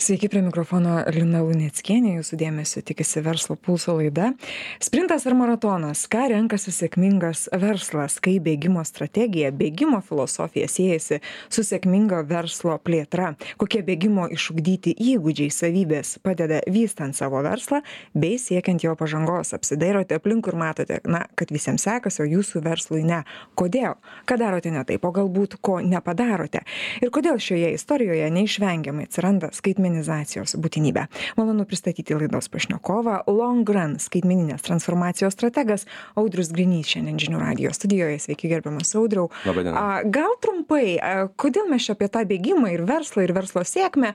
Sveiki, 0.00 0.28
prie 0.30 0.44
mikrofono 0.46 1.00
Lina 1.10 1.40
Luneckienė, 1.42 2.12
jūsų 2.20 2.36
dėmesio 2.38 2.84
tikisi 2.86 3.18
verslo 3.18 3.56
pulso 3.58 3.96
laida. 3.98 4.28
Sprintas 4.78 5.24
ar 5.26 5.34
maratonas, 5.34 6.04
ką 6.06 6.28
renkasi 6.30 6.70
sėkmingas 6.70 7.48
verslas, 7.58 8.20
kai 8.22 8.36
bėgimo 8.38 8.84
strategija, 8.86 9.50
bėgimo 9.50 9.98
filosofija 10.06 10.68
siejasi 10.70 11.18
su 11.50 11.64
sėkmingo 11.66 12.20
verslo 12.30 12.76
plėtra, 12.78 13.32
kokie 13.58 13.80
bėgimo 13.88 14.28
išugdyti 14.36 14.92
įgūdžiai 14.94 15.50
savybės 15.56 16.14
padeda 16.22 16.62
vystant 16.70 17.18
savo 17.18 17.42
verslą 17.42 17.82
bei 18.14 18.38
siekiant 18.38 18.86
jo 18.86 18.94
pažangos. 18.94 19.50
Apsidairote 19.58 20.20
aplink 20.22 20.46
ir 20.46 20.60
matote, 20.62 21.00
na, 21.10 21.24
kad 21.34 21.50
visiems 21.50 21.88
sekasi, 21.88 22.22
o 22.22 22.28
jūsų 22.36 22.62
verslui 22.68 23.02
ne. 23.02 23.24
Kodėl? 23.58 23.98
Ką 24.30 24.38
darote 24.38 24.70
ne 24.70 24.86
taip, 24.86 25.02
o 25.02 25.10
galbūt 25.18 25.58
ko 25.58 25.80
nepadarote? 25.82 26.62
Ir 27.02 27.10
kodėl 27.10 27.42
šioje 27.42 27.74
istorijoje 27.74 28.30
neišvengiamai 28.38 29.10
atsiranda 29.10 29.50
skaitmeninis 29.50 29.87
skaitmenizacijos 29.88 30.56
būtinybę. 30.60 31.06
Malonu 31.36 31.64
pristatyti 31.64 32.14
laidos 32.14 32.48
pašnekovą 32.52 33.24
Long 33.26 33.68
Run 33.68 33.96
skaitmeninės 33.98 34.62
transformacijos 34.66 35.34
strategas 35.34 35.86
Audrius 36.16 36.52
Grinys 36.52 36.88
šiandien 36.92 37.18
žinių 37.18 37.40
radio 37.40 37.72
studijoje. 37.72 38.18
Sveiki, 38.18 38.48
gerbiamas 38.48 38.94
Audriau. 38.98 39.30
Labadiena. 39.46 40.02
Gal 40.04 40.36
trumpai, 40.42 40.98
kodėl 41.36 41.68
mes 41.70 41.86
čia 41.86 41.96
apie 41.96 42.08
tą 42.12 42.24
bėgimą 42.28 42.72
ir 42.74 42.84
verslą 42.88 43.24
ir 43.24 43.34
verslo 43.36 43.64
sėkmę? 43.64 44.14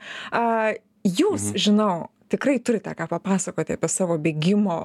Jūs, 1.03 1.49
mhm. 1.51 1.59
žinau, 1.59 1.93
tikrai 2.31 2.59
turite 2.63 2.93
ką 2.97 3.09
papasakoti 3.11 3.75
apie 3.75 3.89
savo 3.91 4.17
bėgimo 4.21 4.77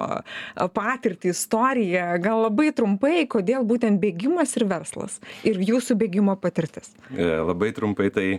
patirtį, 0.75 1.33
istoriją. 1.35 2.11
Gal 2.25 2.47
labai 2.49 2.73
trumpai, 2.77 3.27
kodėl 3.31 3.67
būtent 3.69 4.01
bėgimas 4.03 4.57
ir 4.59 4.67
verslas 4.71 5.21
ir 5.47 5.61
jūsų 5.61 5.99
bėgimo 6.01 6.37
patirtis? 6.41 6.95
E, 7.15 7.29
labai 7.45 7.75
trumpai 7.77 8.11
tai 8.15 8.31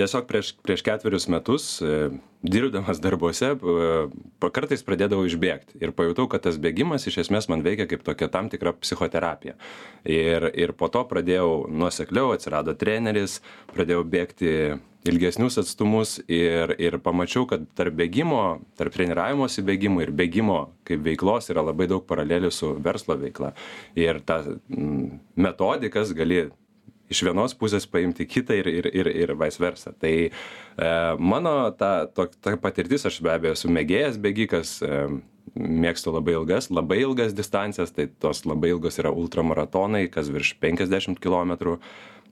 tiesiog 0.00 0.26
prieš 0.28 0.54
prieš 0.64 0.84
ketverius 0.86 1.28
metus 1.32 1.66
e, 1.84 2.10
dirbdamas 2.42 3.00
darbuose 3.04 3.52
e, 3.52 4.50
kartais 4.56 4.84
pradėdavau 4.86 5.26
išbėgt 5.28 5.76
ir 5.80 5.94
pajutau 5.96 6.28
kad 6.32 6.44
tas 6.46 6.58
bėgimas 6.60 7.06
iš 7.10 7.20
esmės 7.26 7.50
man 7.52 7.64
veikia 7.66 7.88
kaip 7.90 8.04
tokia 8.06 8.30
tam 8.32 8.48
tikra 8.52 8.72
psichoterapija. 8.80 9.56
Ir 10.08 10.48
ir 10.54 10.72
po 10.76 10.88
to 10.92 11.04
pradėjau 11.10 11.66
nuosekliau 11.68 12.32
atsirado 12.36 12.76
treneris 12.78 13.40
pradėjau 13.74 14.06
bėgti 14.14 14.54
ilgesnius 15.08 15.58
atstumus 15.60 16.18
ir 16.28 16.74
ir 16.78 16.98
pamačiau 17.04 17.46
kad 17.48 17.64
tarp 17.76 17.96
bėgimo 17.96 18.60
tarp 18.80 18.96
treniravimosi 18.96 19.64
bėgimo 19.64 20.02
ir 20.04 20.12
bėgimo 20.12 20.60
kaip 20.88 21.04
veiklos 21.04 21.48
yra 21.52 21.64
labai 21.64 21.88
daug 21.92 22.04
paralelių 22.08 22.52
su 22.52 22.74
verslo 22.84 23.16
veikla. 23.20 23.54
Ir 23.96 24.20
ta 24.24 24.42
metodikas 25.36 26.12
gali 26.16 26.48
iš 27.10 27.24
vienos 27.26 27.56
pusės 27.58 27.86
paimti 27.90 28.26
kitą 28.28 28.56
ir 28.60 28.68
ir 28.70 28.88
ir 28.92 29.10
ir 29.10 29.34
vice 29.38 29.62
versa. 29.62 29.92
Tai 29.92 30.12
e, 30.28 30.30
mano 31.18 31.54
ta 31.76 32.06
to 32.06 32.28
ta 32.40 32.56
patirtis 32.56 33.06
aš 33.06 33.20
be 33.24 33.32
abejo 33.34 33.56
esu 33.58 33.72
mėgėjas 33.72 34.20
bėgikas 34.22 34.76
e, 34.86 35.02
mėgstu 35.58 36.14
labai 36.14 36.36
ilgas 36.38 36.70
labai 36.70 37.02
ilgas 37.02 37.34
distancijas 37.34 37.92
tai 37.96 38.08
tos 38.22 38.44
labai 38.46 38.72
ilgos 38.74 39.00
yra 39.02 39.10
ultramaratonai 39.10 40.06
kas 40.08 40.30
virš 40.30 40.56
penkiasdešimt 40.62 41.20
kilometrų. 41.22 41.78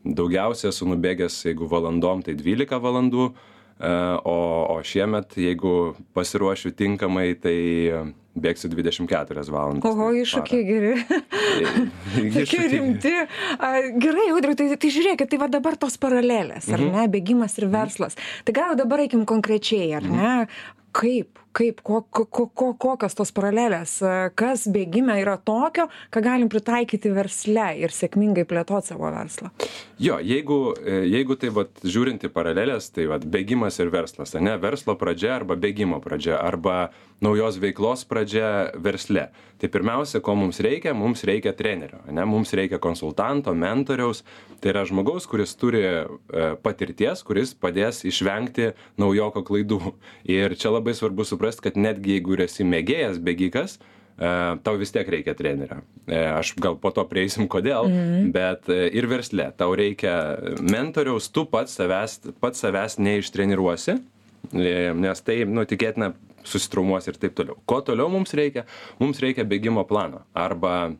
Daugiausia 0.05 0.71
esu 0.71 0.87
nubėgęs 0.87 1.43
jeigu 1.49 1.67
valandom 1.69 2.23
tai 2.23 2.39
dvylika 2.39 2.79
valandų. 2.81 3.33
e, 3.35 3.58
o 3.79 4.39
o 4.69 4.79
šiemet 4.83 5.37
jeigu 5.39 5.95
pasiruošiu 6.17 6.73
tinkamai 6.75 7.33
tai 7.39 7.59
bėgsiu 8.39 8.71
24 8.73 9.45
valandas. 9.53 9.87
Oho, 9.89 10.11
iššūkiai 10.23 10.65
geri. 10.69 10.93
Tokie 12.37 12.65
rimti. 12.75 13.15
Gerai, 14.03 14.29
Audriu, 14.35 14.57
tai, 14.59 14.71
tai 14.77 14.93
žiūrėkit, 14.95 15.31
tai 15.33 15.41
va 15.41 15.51
dabar 15.53 15.79
tos 15.81 15.99
paralelės, 16.01 16.71
ar 16.71 16.83
mhm. 16.83 16.95
ne, 16.95 17.09
bėgimas 17.13 17.59
ir 17.61 17.69
verslas. 17.73 18.19
Tai 18.47 18.57
gal 18.57 18.79
dabar 18.79 19.05
eikim 19.05 19.27
konkrečiai, 19.29 19.91
ar 19.99 20.07
ne, 20.07 20.33
kaip 20.97 21.39
kaip 21.59 21.83
ko 21.83 22.03
ko 22.11 22.25
ko 22.27 22.47
ko 22.55 22.69
kokios 22.79 23.17
tos 23.19 23.33
paralelės 23.35 23.99
kas 24.39 24.67
bėgime 24.71 25.17
yra 25.23 25.37
tokio 25.39 25.89
ką 26.15 26.23
galim 26.23 26.51
pritaikyti 26.53 27.11
versle 27.15 27.67
ir 27.83 27.95
sėkmingai 27.95 28.47
plėtot 28.49 28.87
savo 28.87 29.11
verslą. 29.15 29.51
Jo 29.99 30.21
jeigu 30.23 30.59
e, 30.79 31.03
jeigu 31.11 31.39
taip 31.41 31.57
vat 31.59 31.83
žiūrint 31.83 32.29
į 32.29 32.33
paraleles 32.35 32.91
tai 32.95 33.09
vat 33.11 33.27
bėgimas 33.27 33.81
ir 33.83 33.91
verslas 33.95 34.37
ane 34.39 34.55
verslo 34.63 34.95
pradžia 35.01 35.35
arba 35.41 35.59
bėgimo 35.59 35.99
pradžia 36.05 36.39
arba 36.39 36.91
naujos 37.25 37.59
veiklos 37.59 38.05
pradžia 38.07 38.71
versle. 38.79 39.29
Tai 39.59 39.67
pirmiausia 39.75 40.21
ko 40.23 40.37
mums 40.39 40.61
reikia? 40.63 40.93
Mums 40.95 41.25
reikia 41.27 41.51
trenerio 41.59 41.99
ane 42.07 42.27
mums 42.31 42.55
reikia 42.55 42.79
konsultanto 42.79 43.55
mentoriaus. 43.55 44.23
Tai 44.63 44.73
yra 44.73 44.85
žmogaus 44.87 45.27
kuris 45.31 45.57
turi 45.59 45.83
e, 45.83 46.05
patirties 46.63 47.25
kuris 47.27 47.55
padės 47.59 48.05
išvengti 48.07 48.73
naujoko 48.99 49.43
klaidų. 49.47 49.81
Ir 50.31 50.55
čia 50.59 50.71
labai 50.75 50.95
svarbu 50.95 51.27
suprast 51.27 51.48
kad 51.65 51.79
netgi 51.81 52.19
jeigu 52.19 52.37
ir 52.37 52.45
esi 52.45 52.67
mėgėjas 52.69 53.17
bėgikas 53.25 53.79
e, 53.79 53.81
tau 54.63 54.77
vis 54.77 54.93
tiek 54.93 55.09
reikia 55.09 55.33
trenerio. 55.39 55.81
E, 56.05 56.21
aš 56.21 56.53
gal 56.61 56.77
po 56.77 56.93
to 56.93 57.07
prieisim 57.09 57.49
kodėl, 57.49 57.89
mm. 57.89 58.29
bet 58.37 58.69
ir 58.69 59.09
versle 59.09 59.49
tau 59.57 59.73
reikia 59.79 60.15
mentoriaus, 60.61 61.31
tu 61.33 61.49
pats 61.49 61.81
savęs, 61.81 62.21
pats 62.45 62.65
savęs 62.65 63.01
neištreniruosi, 63.01 63.99
nes 64.53 65.25
tai, 65.27 65.43
nu, 65.49 65.65
tikėtina, 65.69 66.13
susitrumuos 66.49 67.09
ir 67.11 67.19
taip 67.21 67.35
toliau. 67.37 67.59
Ko 67.69 67.81
toliau 67.85 68.09
mums 68.13 68.33
reikia? 68.37 68.65
Mums 69.01 69.21
reikia 69.23 69.47
bėgimo 69.49 69.85
plano 69.89 70.23
arba 70.37 70.93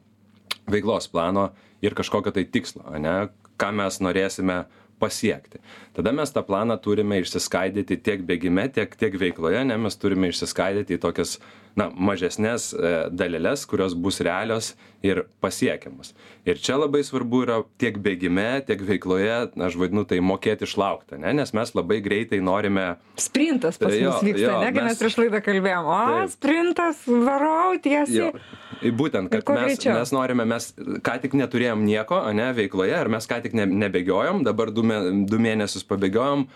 veiklos 0.69 1.09
plano 1.13 1.51
ir 1.85 1.97
kažkokio 1.97 2.35
tai 2.35 2.45
tikslo, 2.45 2.85
ne, 3.01 3.29
ką 3.59 3.71
mes 3.81 4.01
norėsime 4.05 4.63
pasiekti. 5.01 5.61
Tada 5.97 6.13
mes 6.15 6.33
tą 6.35 6.43
planą 6.47 6.77
turime 6.83 7.21
išsiskaidyti 7.23 8.01
tiek 8.05 8.25
bėgime, 8.27 8.69
tiek, 8.75 8.95
tiek 8.99 9.17
veikloje, 9.21 9.65
ne, 9.69 9.79
mes 9.81 9.99
turime 10.01 10.31
išsiskaidyti 10.33 10.99
į 10.99 11.03
tokias 11.03 11.39
na, 11.79 11.89
mažesnės 11.95 12.73
e, 12.75 12.95
dalelės, 13.15 13.65
kurios 13.71 13.95
bus 13.95 14.21
realios 14.25 14.75
ir 15.03 15.23
pasiekiamas. 15.43 16.13
Ir 16.49 16.59
čia 16.63 16.79
labai 16.79 17.05
svarbu 17.07 17.43
yra 17.45 17.59
tiek 17.79 17.99
bėgime, 18.03 18.65
tiek 18.67 18.81
veikloje, 18.83 19.37
aš 19.69 19.77
vadinu 19.79 20.05
tai 20.09 20.19
mokėti 20.25 20.67
išlaukti, 20.67 21.21
ne, 21.23 21.35
nes 21.39 21.53
mes 21.55 21.75
labai 21.77 22.01
greitai 22.05 22.41
norime. 22.43 22.89
Sprintas 23.21 23.79
pas 23.79 23.95
mus 23.95 24.25
vyksta, 24.27 24.57
ne, 24.65 24.73
kai 24.75 24.87
mes, 24.89 24.99
prieš 24.99 25.19
laidą 25.21 25.43
kalbėjom, 25.45 25.91
o, 25.95 26.23
sprintas, 26.33 27.05
varau 27.07 27.77
tiesiai. 27.83 28.33
Būtent, 28.99 29.31
kad 29.33 29.55
mes, 29.55 29.79
mes 29.87 30.15
norime, 30.15 30.47
mes 30.49 30.71
ką 31.07 31.19
tik 31.23 31.35
neturėjom 31.39 31.83
nieko, 31.87 32.21
ne, 32.35 32.51
veikloje, 32.59 32.95
ar 32.99 33.11
mes 33.11 33.27
ką 33.31 33.43
tik 33.47 33.55
ne, 33.59 33.67
nebėgiojom, 33.87 34.43
dabar 34.47 34.75
du, 34.75 34.87
mė, 34.87 35.01
du 35.31 35.41
mėnesius 35.43 35.87
pabėgiojom, 35.87 36.49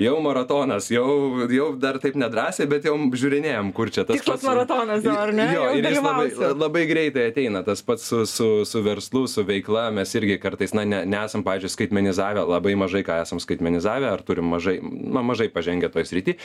jau 0.00 0.14
maratonas, 0.22 0.88
jau, 0.90 1.46
jau 1.50 1.68
dar 1.80 1.98
taip 2.02 2.16
nedrasiai, 2.18 2.68
bet 2.70 2.86
jau 2.88 2.94
žiūrinėjom, 3.14 3.72
kur 3.76 3.92
čia 3.94 4.02
tas 4.02 4.18
Tikslas 4.18 4.40
pats. 4.40 4.48
maratonas, 4.48 5.06
ar 5.06 5.32
ne? 5.36 5.48
Jo, 5.54 5.66
ir 5.78 5.88
jis 5.88 6.00
labai, 6.02 6.28
labai 6.64 6.84
greitai 6.90 7.28
ateina, 7.30 7.64
tas 7.66 7.84
pats 7.86 8.06
su, 8.10 8.24
su, 8.30 8.48
su 8.68 8.84
verslu, 8.84 9.26
su 9.30 9.46
veikla, 9.46 9.88
mes 9.94 10.14
irgi 10.18 10.38
kartais, 10.42 10.74
na, 10.76 10.86
ne, 10.88 11.04
nesam, 11.08 11.46
pažiūrėjau, 11.46 11.76
skaitmenizavę, 11.76 12.46
labai 12.50 12.74
mažai 12.80 13.04
ką 13.06 13.20
esam 13.22 13.42
skaitmenizavę, 13.42 14.10
ar 14.10 14.24
turim 14.26 14.50
mažai, 14.50 14.80
na, 14.82 15.22
mažai 15.22 15.50
pažengę 15.54 15.92
toj 15.94 16.08
srity 16.10 16.38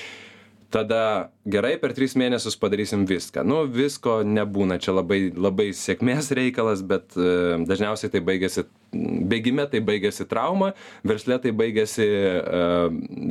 tada 0.69 1.31
gerai 1.49 1.75
per 1.81 1.95
tris 1.97 2.13
mėnesius 2.19 2.57
padarysim 2.61 3.05
viską 3.09 3.41
nu 3.47 3.63
visko 3.73 4.19
nebūna 4.21 4.77
čia 4.81 4.93
labai 4.93 5.31
labai 5.33 5.71
sėkmės 5.73 6.29
reikalas 6.37 6.83
bet 6.85 7.17
e, 7.17 7.57
dažniausiai 7.65 8.13
tai 8.13 8.21
baigiasi 8.25 8.67
bėgime 8.91 9.65
tai 9.69 9.81
baigiasi 9.85 10.25
trauma 10.29 10.71
versle 11.07 11.37
tai 11.41 11.51
baigiasi 11.55 12.05
e, 12.05 12.63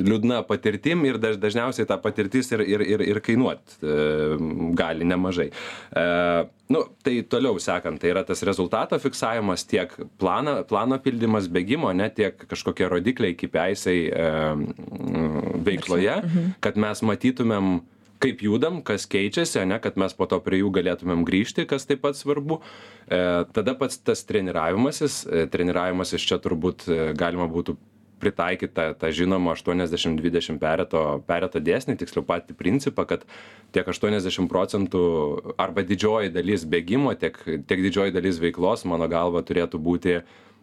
liūdna 0.08 0.42
patirtim 0.48 1.04
ir 1.08 1.18
daž 1.22 1.38
dažniausiai 1.42 1.88
ta 1.88 1.98
patirtis 2.02 2.52
ir 2.54 2.62
ir 2.62 2.84
ir 2.86 3.04
ir 3.08 3.20
kainuot 3.24 3.78
e, 3.82 3.98
gali 4.78 5.08
nemažai 5.08 5.50
nu 6.68 6.84
tai 7.02 7.20
toliau 7.22 7.58
sekant 7.62 8.00
tai 8.00 8.12
yra 8.12 8.24
tas 8.28 8.42
rezultato 8.46 8.98
fiksavimas 9.02 9.66
tiek 9.68 9.94
planą 10.20 10.60
plano 10.68 10.98
pildymas 11.02 11.48
bėgimo 11.52 11.90
ane 11.90 12.10
tiek 12.14 12.38
kažkokie 12.48 12.88
rodikliai 12.92 13.36
kipiaisai 13.38 13.98
veikloje 15.68 16.18
mhm. 16.22 16.50
kad 16.64 16.76
mes 16.80 17.02
matytumėm 17.02 17.78
kaip 18.22 18.42
judam 18.42 18.80
kas 18.86 19.06
keičiasi 19.10 19.62
ane 19.62 19.78
kad 19.82 19.98
mes 20.00 20.14
po 20.14 20.26
to 20.30 20.40
prie 20.44 20.62
jų 20.62 20.72
galėtumėm 20.78 21.24
grįžti 21.28 21.66
kas 21.70 21.86
taip 21.88 22.02
pat 22.04 22.18
svarbu. 22.18 22.60
E, 23.06 23.20
tada 23.54 23.74
pats 23.78 24.00
tas 24.02 24.24
treniravimasis 24.28 25.20
e, 25.26 25.46
treniravimasis 25.52 26.26
čia 26.30 26.40
turbūt 26.42 26.88
e, 26.88 26.98
galima 27.18 27.48
būtų 27.50 27.76
pritaikyt 28.18 28.74
tą 28.74 28.88
tą 28.98 29.12
žinomą 29.14 29.54
aštuoniasdešim 29.54 30.16
dvidešim 30.18 30.58
pereto 30.58 31.02
pereto 31.28 31.62
dėsnį 31.62 31.94
tiksliau 32.00 32.24
patį 32.26 32.56
principą 32.58 33.06
kad 33.06 33.22
tiek 33.74 33.86
aštuoniasdešim 33.92 34.48
procentų 34.50 35.02
arba 35.54 35.86
didžioji 35.86 36.34
dalis 36.34 36.66
bėgimo 36.66 37.14
tiek 37.20 37.38
tiek 37.46 37.84
didžioji 37.86 38.16
dalis 38.16 38.42
veiklos 38.42 38.82
mano 38.90 39.06
galva 39.10 39.44
turėtų 39.46 39.78
būti 39.78 40.18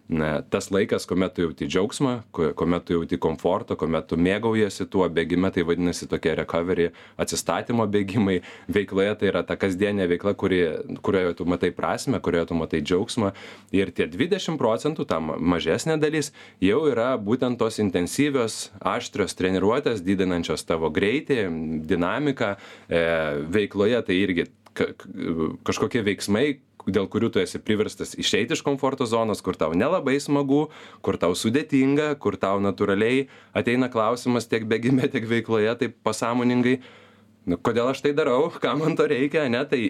na 0.10 0.42
tas 0.42 0.70
laikas 0.72 1.08
kuomet 1.10 1.34
tu 1.34 1.42
jauti 1.42 1.66
džiaugsmą 1.66 2.14
kuomet 2.32 2.86
tu 2.86 2.94
jauti 2.94 3.18
komfortą 3.18 3.76
kuomet 3.80 4.06
tu 4.08 4.18
mėgaujiesi 4.22 4.86
tuo 4.92 5.08
bėgime 5.10 5.50
tai 5.54 5.64
vadinasi 5.66 6.06
tokie 6.10 6.36
recovery 6.38 6.92
atsistatymo 7.18 7.88
bėgimai. 7.90 8.40
Veikloje 8.70 9.16
tai 9.20 9.32
yra 9.32 9.42
ta 9.48 9.58
kasdienė 9.58 10.06
veikla 10.12 10.36
kuri 10.38 10.62
kurioje 11.06 11.34
tu 11.40 11.48
matai 11.50 11.72
prasmę 11.74 12.22
kurioje 12.22 12.52
tu 12.52 12.60
matai 12.60 12.84
džiaugsmą. 12.86 13.32
Ir 13.74 13.92
tie 13.96 14.06
dvidešim 14.12 14.60
procentų 14.62 15.08
ta 15.10 15.20
mažesnė 15.22 15.98
dalis 16.02 16.32
jau 16.62 16.84
yra 16.92 17.16
būtent 17.18 17.58
tos 17.62 17.80
intensyvios 17.82 18.70
aštrios 18.82 19.34
treniruotės 19.40 20.06
didinančios 20.06 20.68
tavo 20.70 20.92
greitį 20.94 21.48
dinamiką. 21.90 22.56
E, 22.90 23.02
veikloje 23.58 24.06
tai 24.06 24.22
irgi 24.22 24.48
ka 24.76 24.92
kažkokie 25.66 26.04
veiksmai 26.06 26.60
dėl 26.88 27.08
kurių 27.12 27.32
tu 27.34 27.42
esi 27.42 27.62
priverstas 27.62 28.16
išeit 28.22 28.52
iš 28.56 28.62
komforto 28.66 29.08
zonos 29.10 29.42
kur 29.46 29.58
tau 29.60 29.74
nelabai 29.78 30.18
smagu 30.22 30.68
kur 31.06 31.18
tau 31.22 31.36
sudėtinga 31.38 32.14
kur 32.22 32.38
tau 32.42 32.62
natūraliai 32.64 33.26
ateina 33.58 33.90
klausimas 33.94 34.50
tiek 34.52 34.68
bėgime 34.70 35.10
tiek 35.12 35.28
veikloje 35.30 35.76
taip 35.82 35.98
pasąmoningai 36.06 36.80
nu 37.50 37.58
kodėl 37.62 37.92
aš 37.92 38.02
tai 38.06 38.12
darau? 38.18 38.50
Kam 38.62 38.82
man 38.82 38.96
to 38.98 39.08
reikia? 39.10 39.46
Ane 39.46 39.62
tai 39.70 39.82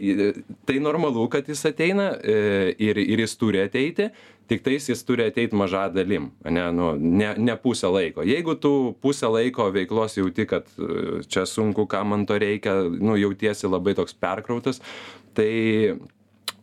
tai 0.67 0.79
normalu 0.83 1.27
kad 1.31 1.47
jis 1.47 1.63
ateina 1.69 2.11
e, 2.19 2.73
ir 2.83 2.99
ir 2.99 3.23
jis 3.23 3.35
turi 3.39 3.61
ateiti 3.63 4.09
tiktais 4.49 4.89
jis 4.91 5.01
turi 5.07 5.25
ateit 5.25 5.55
maža 5.57 5.87
dalim 5.93 6.29
ane 6.45 6.65
nu 6.75 6.93
ne 6.99 7.33
ne 7.37 7.55
pusę 7.61 7.91
laiko. 7.91 8.25
Jeigu 8.27 8.57
tu 8.59 8.95
pusę 9.01 9.31
laiko 9.31 9.69
veiklos 9.71 10.17
jauti 10.19 10.47
kad 10.47 10.67
e, 10.77 11.21
čia 11.27 11.45
sunku 11.45 11.87
kam 11.87 12.11
man 12.13 12.25
to 12.25 12.39
reikia 12.39 12.75
nu 12.89 13.15
jautiesi 13.17 13.71
labai 13.71 13.95
toks 13.95 14.13
perkrautas 14.13 14.81
tai 15.33 15.95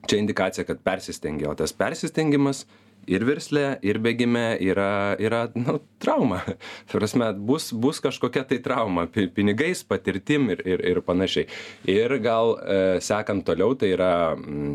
čia 0.06 0.18
indikacija 0.22 0.64
kad 0.64 0.80
persistengi 0.82 1.46
o 1.46 1.54
tas 1.54 1.72
persistengimas 1.72 2.66
ir 3.10 3.24
versle 3.26 3.64
ir 3.82 3.98
bėgime 4.02 4.56
yra 4.62 5.16
yra 5.20 5.42
nu 5.58 5.78
trauma. 6.02 6.40
Ta 6.88 6.98
prasme 6.98 7.30
bus 7.34 7.70
bus 7.72 8.00
kažkokia 8.02 8.44
tai 8.48 8.60
trauma 8.62 9.06
pi 9.10 9.26
pinigais 9.32 9.82
patirtim 9.86 10.50
ir 10.54 10.62
ir 10.66 10.84
ir 10.92 11.02
panašiai. 11.06 11.48
Ir 11.90 12.16
gal 12.22 12.54
e, 12.56 12.78
sekant 13.02 13.44
toliau 13.46 13.74
tai 13.78 13.92
yra 13.96 14.12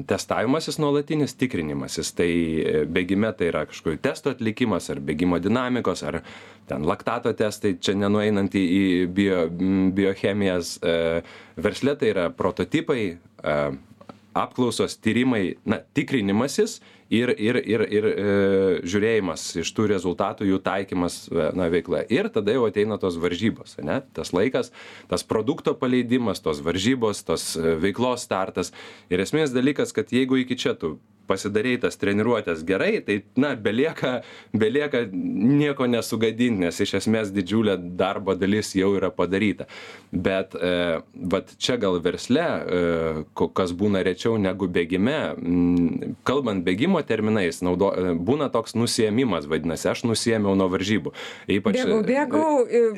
testavimasis 0.08 0.80
nuolatinis 0.84 1.38
tikrinimasis. 1.40 2.14
Tai 2.18 2.30
e, 2.30 2.86
bėgime 2.86 3.32
tai 3.38 3.52
yra 3.54 3.66
kažkokių 3.70 4.02
testų 4.04 4.36
atlikimas 4.36 4.92
ar 4.92 5.02
bėgimo 5.04 5.40
dinamikos 5.44 6.04
ar 6.08 6.22
ten 6.68 6.84
laktato 6.84 7.32
testai 7.38 7.78
čia 7.80 7.96
nenueinant 7.96 8.56
į 8.56 8.64
į 8.78 8.86
bio 9.16 9.46
biochemijas 9.96 10.78
e, 10.84 10.98
versle 11.64 11.96
tai 11.96 12.12
yra 12.16 12.30
prototipai 12.36 13.14
apklausos 14.44 14.98
tyrimai 15.02 15.56
na 15.66 15.80
tikrinimasis 15.94 16.80
ir 17.10 17.30
ir 17.40 17.56
ir 17.56 17.82
ir 17.88 18.06
e, 18.06 18.28
žiūrėjimas 18.84 19.44
iš 19.62 19.72
tų 19.76 19.88
rezultatų 19.94 20.48
jų 20.50 20.60
taikymas 20.64 21.20
e, 21.32 21.50
na 21.56 21.70
veikloje 21.72 22.08
ir 22.14 22.30
tada 22.34 22.56
jau 22.56 22.68
ateina 22.68 23.00
tos 23.00 23.20
varžybos 23.22 23.78
ane? 23.82 24.02
Tas 24.14 24.34
laikas 24.36 24.74
tas 25.08 25.24
produkto 25.24 25.76
paleidimas 25.80 26.44
tos 26.44 26.62
varžybos 26.64 27.24
tos 27.28 27.56
e, 27.56 27.78
veiklos 27.80 28.28
startas. 28.28 28.74
Ir 29.10 29.24
esminis 29.24 29.56
dalykas 29.56 29.96
kad 29.96 30.12
jeigu 30.12 30.44
iki 30.44 30.60
čia 30.60 30.76
tu 30.76 30.98
pasidarei 31.28 31.76
tas 31.76 31.98
treniruotes 32.00 32.62
gerai 32.64 33.02
tai 33.04 33.18
na 33.36 33.54
belieka 33.56 34.22
belieka 34.56 35.02
nieko 35.12 35.88
nesugadint 35.88 36.62
nes 36.64 36.80
iš 36.84 36.94
esmės 37.02 37.34
didžiulė 37.36 37.76
darbo 38.00 38.36
dalis 38.36 38.72
jau 38.76 38.94
yra 38.96 39.12
padaryta. 39.12 39.68
Bet 40.12 40.56
vat 40.56 41.52
čia 41.60 41.76
gal 41.82 42.00
versle 42.04 42.46
kas 43.36 43.76
būna 43.76 44.04
rečiau 44.08 44.40
negu 44.40 44.72
bėgime 44.72 45.18
kalbant 46.28 46.64
bėgimo 46.64 46.97
terminais 47.08 47.62
naudo 47.66 47.92
e, 47.92 48.14
būna 48.16 48.50
toks 48.54 48.76
nusiėmimas 48.78 49.48
vadinasi 49.50 49.90
aš 49.92 50.04
nusiėmiau 50.08 50.56
nuo 50.58 50.70
varžybų. 50.72 51.14
Ypač 51.58 51.80
bėgau 51.82 52.02
bėgau 52.08 52.52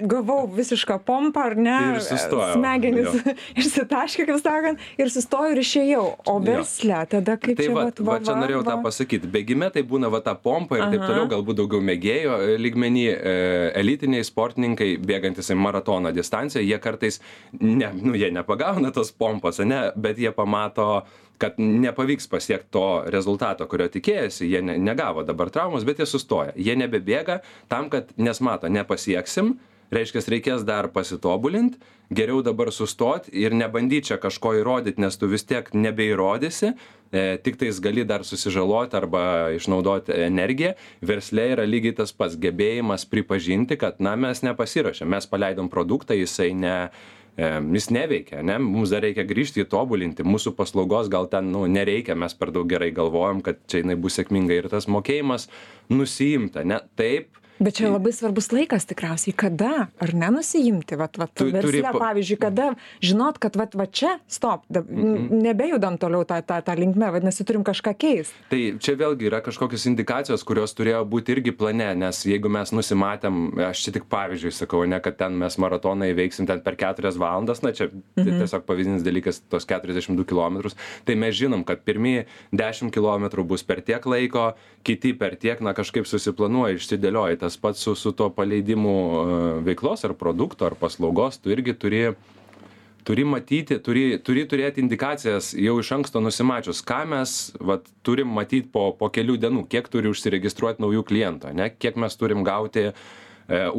gavau 0.10 0.40
visišką 0.54 1.00
pompą 1.08 1.50
ar 1.52 1.58
ne 1.60 1.78
ir 1.96 2.02
sustojau 2.06 2.58
smegenys 2.58 3.20
išsitaškė 3.60 4.28
kaip 4.30 4.42
sakant 4.44 4.88
ir 5.00 5.12
sustojau 5.14 5.54
ir 5.56 5.64
išėjau. 5.64 6.06
O 6.30 6.38
versle 6.44 7.02
tada 7.12 7.38
kaip 7.42 7.60
tai 7.60 7.70
čia 7.70 7.76
vat 7.78 8.02
va 8.06 8.20
čia 8.24 8.38
norėjau 8.40 8.64
tą 8.68 8.78
pasakyt 8.86 9.28
bėgime 9.32 9.72
tai 9.74 9.84
būna 9.88 10.12
va 10.14 10.22
ta 10.26 10.36
pompa 10.36 10.80
ir 10.80 10.86
taip 10.94 11.06
toliau 11.06 11.30
galbūt 11.32 11.62
daugiau 11.62 11.84
mėgėjo 11.86 12.40
e, 12.44 12.58
lygmeny 12.62 13.08
e, 13.12 13.36
elitiniai 13.80 14.26
sportininkai 14.28 14.92
bėgantys 15.04 15.52
į 15.54 15.60
maratono 15.60 16.14
distanciją 16.16 16.64
jie 16.66 16.80
kartais 16.84 17.22
ne 17.60 17.92
nu 18.00 18.16
jie 18.20 18.32
nepagauna 18.36 18.94
tos 18.96 19.12
pompos 19.12 19.62
ane 19.64 19.90
bet 19.96 20.22
jie 20.22 20.32
pamato 20.36 20.90
kad 21.40 21.58
nepavyks 21.60 22.28
pasiekt 22.32 22.70
to 22.76 22.86
rezultato 23.08 23.68
kurio 23.72 23.88
tikėjosi. 23.92 24.48
Jie 24.52 24.62
ne 24.66 24.78
negavo 24.82 25.24
dabar 25.28 25.52
traumos 25.54 25.88
bet 25.88 26.02
jie 26.02 26.08
sustoja. 26.10 26.54
Jie 26.60 26.76
nebebėga 26.80 27.40
tam 27.72 27.90
kad 27.94 28.12
nes 28.18 28.44
mato 28.44 28.70
nepasieksim. 28.72 29.56
Reiškias 29.90 30.28
reikės 30.30 30.62
dar 30.68 30.92
pasitobulint 30.94 31.80
geriau 32.14 32.44
dabar 32.46 32.70
sustot 32.74 33.26
ir 33.34 33.54
nebandyt 33.58 34.10
čia 34.10 34.18
kažko 34.22 34.56
įrodyt 34.60 35.00
nes 35.02 35.18
tu 35.18 35.30
vis 35.30 35.46
tiek 35.50 35.66
nebeįrodysi 35.74 36.70
e, 36.70 37.38
tiktais 37.42 37.80
gali 37.82 38.06
dar 38.06 38.26
susižalot 38.26 38.94
arba 38.98 39.24
išnaudot 39.58 40.10
energiją. 40.14 40.76
Versle 41.02 41.48
yra 41.56 41.66
lygiai 41.70 41.98
tas 42.02 42.14
pats 42.14 42.38
gebėjimas 42.38 43.08
pripažinti 43.10 43.80
kad 43.82 43.98
na 44.02 44.16
mes 44.18 44.44
nepasiruošėm. 44.46 45.10
Mes 45.10 45.30
paleidom 45.30 45.70
produktą 45.74 46.18
jisai 46.18 46.52
ne 46.54 46.76
jis 47.40 47.90
neveikia 47.96 48.42
ane? 48.44 48.58
Mums 48.64 48.94
dar 48.94 49.04
reikia 49.06 49.26
grįžti 49.28 49.64
jį 49.64 49.70
tobulinti 49.72 50.26
mūsų 50.28 50.56
paslaugos 50.58 51.10
gal 51.12 51.30
ten 51.32 51.52
nu 51.54 51.66
nereikia. 51.72 52.18
Mes 52.20 52.36
per 52.36 52.54
daug 52.56 52.70
gerai 52.70 52.92
galvojam 52.96 53.44
kad 53.46 53.62
čia 53.70 53.84
jinai 53.84 53.98
bus 54.00 54.20
sėkminga. 54.20 54.58
Ir 54.60 54.70
tas 54.72 54.90
mokėjimas 54.92 55.48
nusiimt 55.94 56.60
ane? 56.60 56.82
Taip 57.00 57.39
bet 57.60 57.76
čia 57.76 57.90
labai 57.92 58.12
svarbus 58.16 58.52
laikas 58.56 58.86
tikriausiai 58.90 59.34
kada 59.36 59.88
ar 60.00 60.14
ne 60.16 60.30
nusiimti 60.32 60.96
vat 61.00 61.18
vat 61.20 61.34
versle 61.44 61.82
pa- 61.84 62.00
pavyzdžiui 62.00 62.38
kada 62.40 62.70
žinot 63.04 63.38
kad 63.44 63.56
vat 63.60 63.76
va 63.76 63.86
čia 63.86 64.16
stop 64.28 64.64
n- 64.72 65.28
nebejudam 65.44 65.98
toliau 66.00 66.24
ta 66.28 66.42
ta 66.42 66.62
ta 66.62 66.74
linkme 66.80 67.10
vadinasi 67.12 67.44
turim 67.46 67.64
kažką 67.68 67.94
keist. 68.00 68.34
Tai 68.50 68.62
čia 68.80 68.96
vėlgi 69.00 69.28
yra 69.30 69.42
kažkokios 69.44 69.86
indikacijos 69.92 70.44
kurios 70.48 70.74
turėjo 70.78 71.04
būt 71.10 71.34
irgi 71.36 71.52
plane 71.52 71.90
nes 72.00 72.24
jeigu 72.26 72.50
mes 72.50 72.72
nusimatėm 72.72 73.60
aš 73.70 73.84
čia 73.86 73.96
tik 74.00 74.08
pavyzdžiui 74.12 74.54
sakau 74.56 74.84
ane 74.88 75.00
kad 75.04 75.18
ten 75.20 75.36
mes 75.40 75.58
maratoną 75.60 76.08
įveiksim 76.14 76.48
ten 76.48 76.62
per 76.64 76.76
keturias 76.80 77.20
valandas 77.20 77.62
na 77.66 77.74
čia 77.76 77.90
tai 78.16 78.30
tiesiog 78.30 78.64
pavyzdinis 78.68 79.04
dalykas 79.04 79.42
tuos 79.50 79.68
keturiasdešim 79.70 80.16
du 80.16 80.24
kilometrus. 80.24 80.78
Tai 81.06 81.16
mes 81.20 81.36
žinom 81.36 81.66
kad 81.68 81.84
pirmi 81.84 82.24
dešim 82.56 82.92
kilometrų 82.92 83.44
bus 83.52 83.64
per 83.68 83.82
tiek 83.84 84.06
laiko 84.06 84.54
kiti 84.88 85.12
per 85.14 85.36
tiek 85.36 85.60
na 85.62 85.74
kažkaip 85.76 86.08
susiplanuoji 86.08 86.80
išsidėlioji 86.80 87.38
tas 87.50 87.58
pats 87.58 87.82
su 87.82 87.96
su 87.96 88.12
tuo 88.12 88.30
paleidimu 88.30 88.96
e, 88.96 89.54
veiklos 89.66 90.06
ar 90.06 90.14
produkto 90.14 90.70
ar 90.70 90.78
paslaugos 90.78 91.42
tu 91.42 91.50
irgi 91.50 91.74
turi 91.74 92.04
turi 93.04 93.24
matyti 93.26 93.80
turi 93.82 94.20
turi 94.22 94.44
turėti 94.46 94.84
indikacijas 94.84 95.54
jau 95.58 95.80
iš 95.82 95.92
anksto 95.98 96.22
nusimačius 96.22 96.84
ką 96.86 97.00
mes 97.10 97.38
vat 97.72 97.90
turim 98.06 98.30
matyt 98.38 98.70
po 98.76 98.92
po 99.00 99.10
kelių 99.10 99.40
dienų 99.46 99.66
kiek 99.72 99.90
turi 99.90 100.12
užsiregistruot 100.14 100.84
naujų 100.84 101.08
klientų 101.10 101.50
ane 101.54 101.72
kiek 101.74 101.98
mes 101.98 102.18
turim 102.22 102.46
gauti 102.46 102.86
e, 102.90 102.94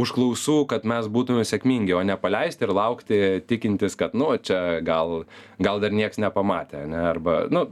užklausų 0.02 0.56
kad 0.73 0.88
mes 0.93 1.06
būtume 1.06 1.46
sėkmingi 1.46 1.94
o 1.94 2.02
ne 2.02 2.19
paleisti 2.19 2.66
ir 2.66 2.75
laukti 2.75 3.20
tikintis 3.46 3.94
kad 4.00 4.19
nu 4.19 4.32
čia 4.42 4.80
gal 4.83 5.21
gal 5.62 5.78
dar 5.85 5.94
nieks 5.94 6.18
nepamatė 6.18 6.88
ane 6.88 7.04
arba 7.12 7.44
nu 7.54 7.68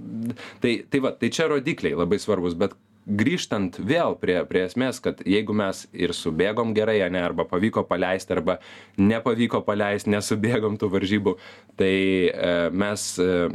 tai 0.63 0.79
tai 0.87 1.03
va 1.03 1.17
tai 1.17 1.35
čia 1.35 1.51
rodikliai 1.51 1.99
labai 1.99 2.23
svarbūs 2.23 2.55
bet 2.63 2.79
grįžtant 3.09 3.79
vėl 3.81 4.17
prie 4.21 4.39
prie 4.49 4.65
esmės 4.67 5.01
kad 5.05 5.23
jeigu 5.27 5.57
mes 5.57 5.87
ir 5.93 6.13
subėgom 6.17 6.75
gerai 6.77 7.01
ane 7.07 7.21
arba 7.25 7.47
pavyko 7.49 7.85
paleist 7.89 8.31
arba 8.35 8.59
nepavyko 9.01 9.63
paleist 9.67 10.11
nesubėgom 10.11 10.77
tų 10.81 10.91
varžybų 10.93 11.37
tai 11.81 11.95
e, 12.29 12.53
mes 12.71 13.09
e, 13.23 13.49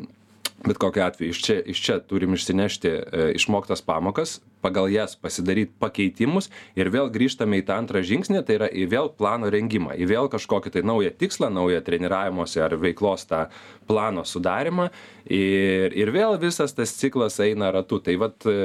bet 0.65 0.79
kokiu 0.81 1.05
atveju 1.05 1.35
iš 1.35 1.43
čia 1.45 1.59
iš 1.75 1.83
čia 1.85 1.99
turim 2.01 2.33
išsinešti 2.37 2.93
e, 2.93 3.29
išmoktas 3.37 3.85
pamokas 3.85 4.39
pagal 4.63 4.89
jas 4.93 5.17
pasidaryt 5.19 5.75
pakeitimus 5.83 6.49
ir 6.79 6.91
vėl 6.93 7.11
grįžtame 7.13 7.61
į 7.61 7.67
tą 7.67 7.77
antrą 7.83 8.03
žingsnį 8.05 8.43
tai 8.47 8.59
yra 8.59 8.71
į 8.71 8.87
vėl 8.93 9.11
plano 9.17 9.51
rengimą 9.53 9.97
į 9.99 10.09
vėl 10.09 10.31
kažkokį 10.33 10.73
tai 10.77 10.85
naują 10.87 11.13
tikslą 11.19 11.51
naują 11.53 11.83
treniravimosi 11.85 12.63
ar 12.63 12.77
veiklos 12.79 13.27
tą 13.29 13.45
plano 13.87 14.23
sudarymą 14.27 14.89
ir 15.29 15.93
ir 15.95 16.11
vėl 16.11 16.35
visas 16.39 16.73
tas 16.75 16.93
ciklas 16.99 17.39
eina 17.43 17.71
ratu. 17.71 17.99
Tai 18.03 18.15
vat 18.19 18.47
e, 18.49 18.55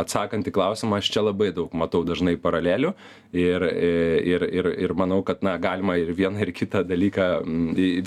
atsakant 0.00 0.48
į 0.48 0.54
klausimą 0.54 1.00
aš 1.00 1.10
čia 1.12 1.24
labai 1.24 1.50
daug 1.54 1.72
matau 1.76 2.02
dažnai 2.08 2.36
paralelių 2.40 2.92
ir 3.36 3.66
e, 3.68 3.90
ir 4.32 4.46
ir 4.48 4.70
ir 4.86 4.94
manau 4.96 5.22
kad 5.26 5.42
na 5.44 5.56
galima 5.60 5.96
ir 6.00 6.12
vieną 6.16 6.40
ir 6.46 6.52
kitą 6.56 6.84
dalyką 6.88 7.28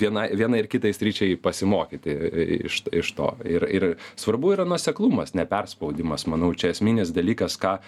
vienai 0.00 0.28
vienai 0.34 0.62
ir 0.64 0.70
kitai 0.70 0.92
sričiai 0.96 1.38
pasimokyti 1.38 2.16
e, 2.16 2.46
iš 2.66 2.82
iš 2.92 3.12
to. 3.18 3.32
Ir 3.44 3.66
ir 3.70 3.88
svarbu 4.18 4.54
yra 4.56 4.66
nuoseklumas 4.68 5.34
neperspaudimas 5.38 6.26
manau 6.30 6.52
čia 6.54 6.74
esminis 6.76 7.14
dalykas 7.16 7.56
ką 7.58 7.78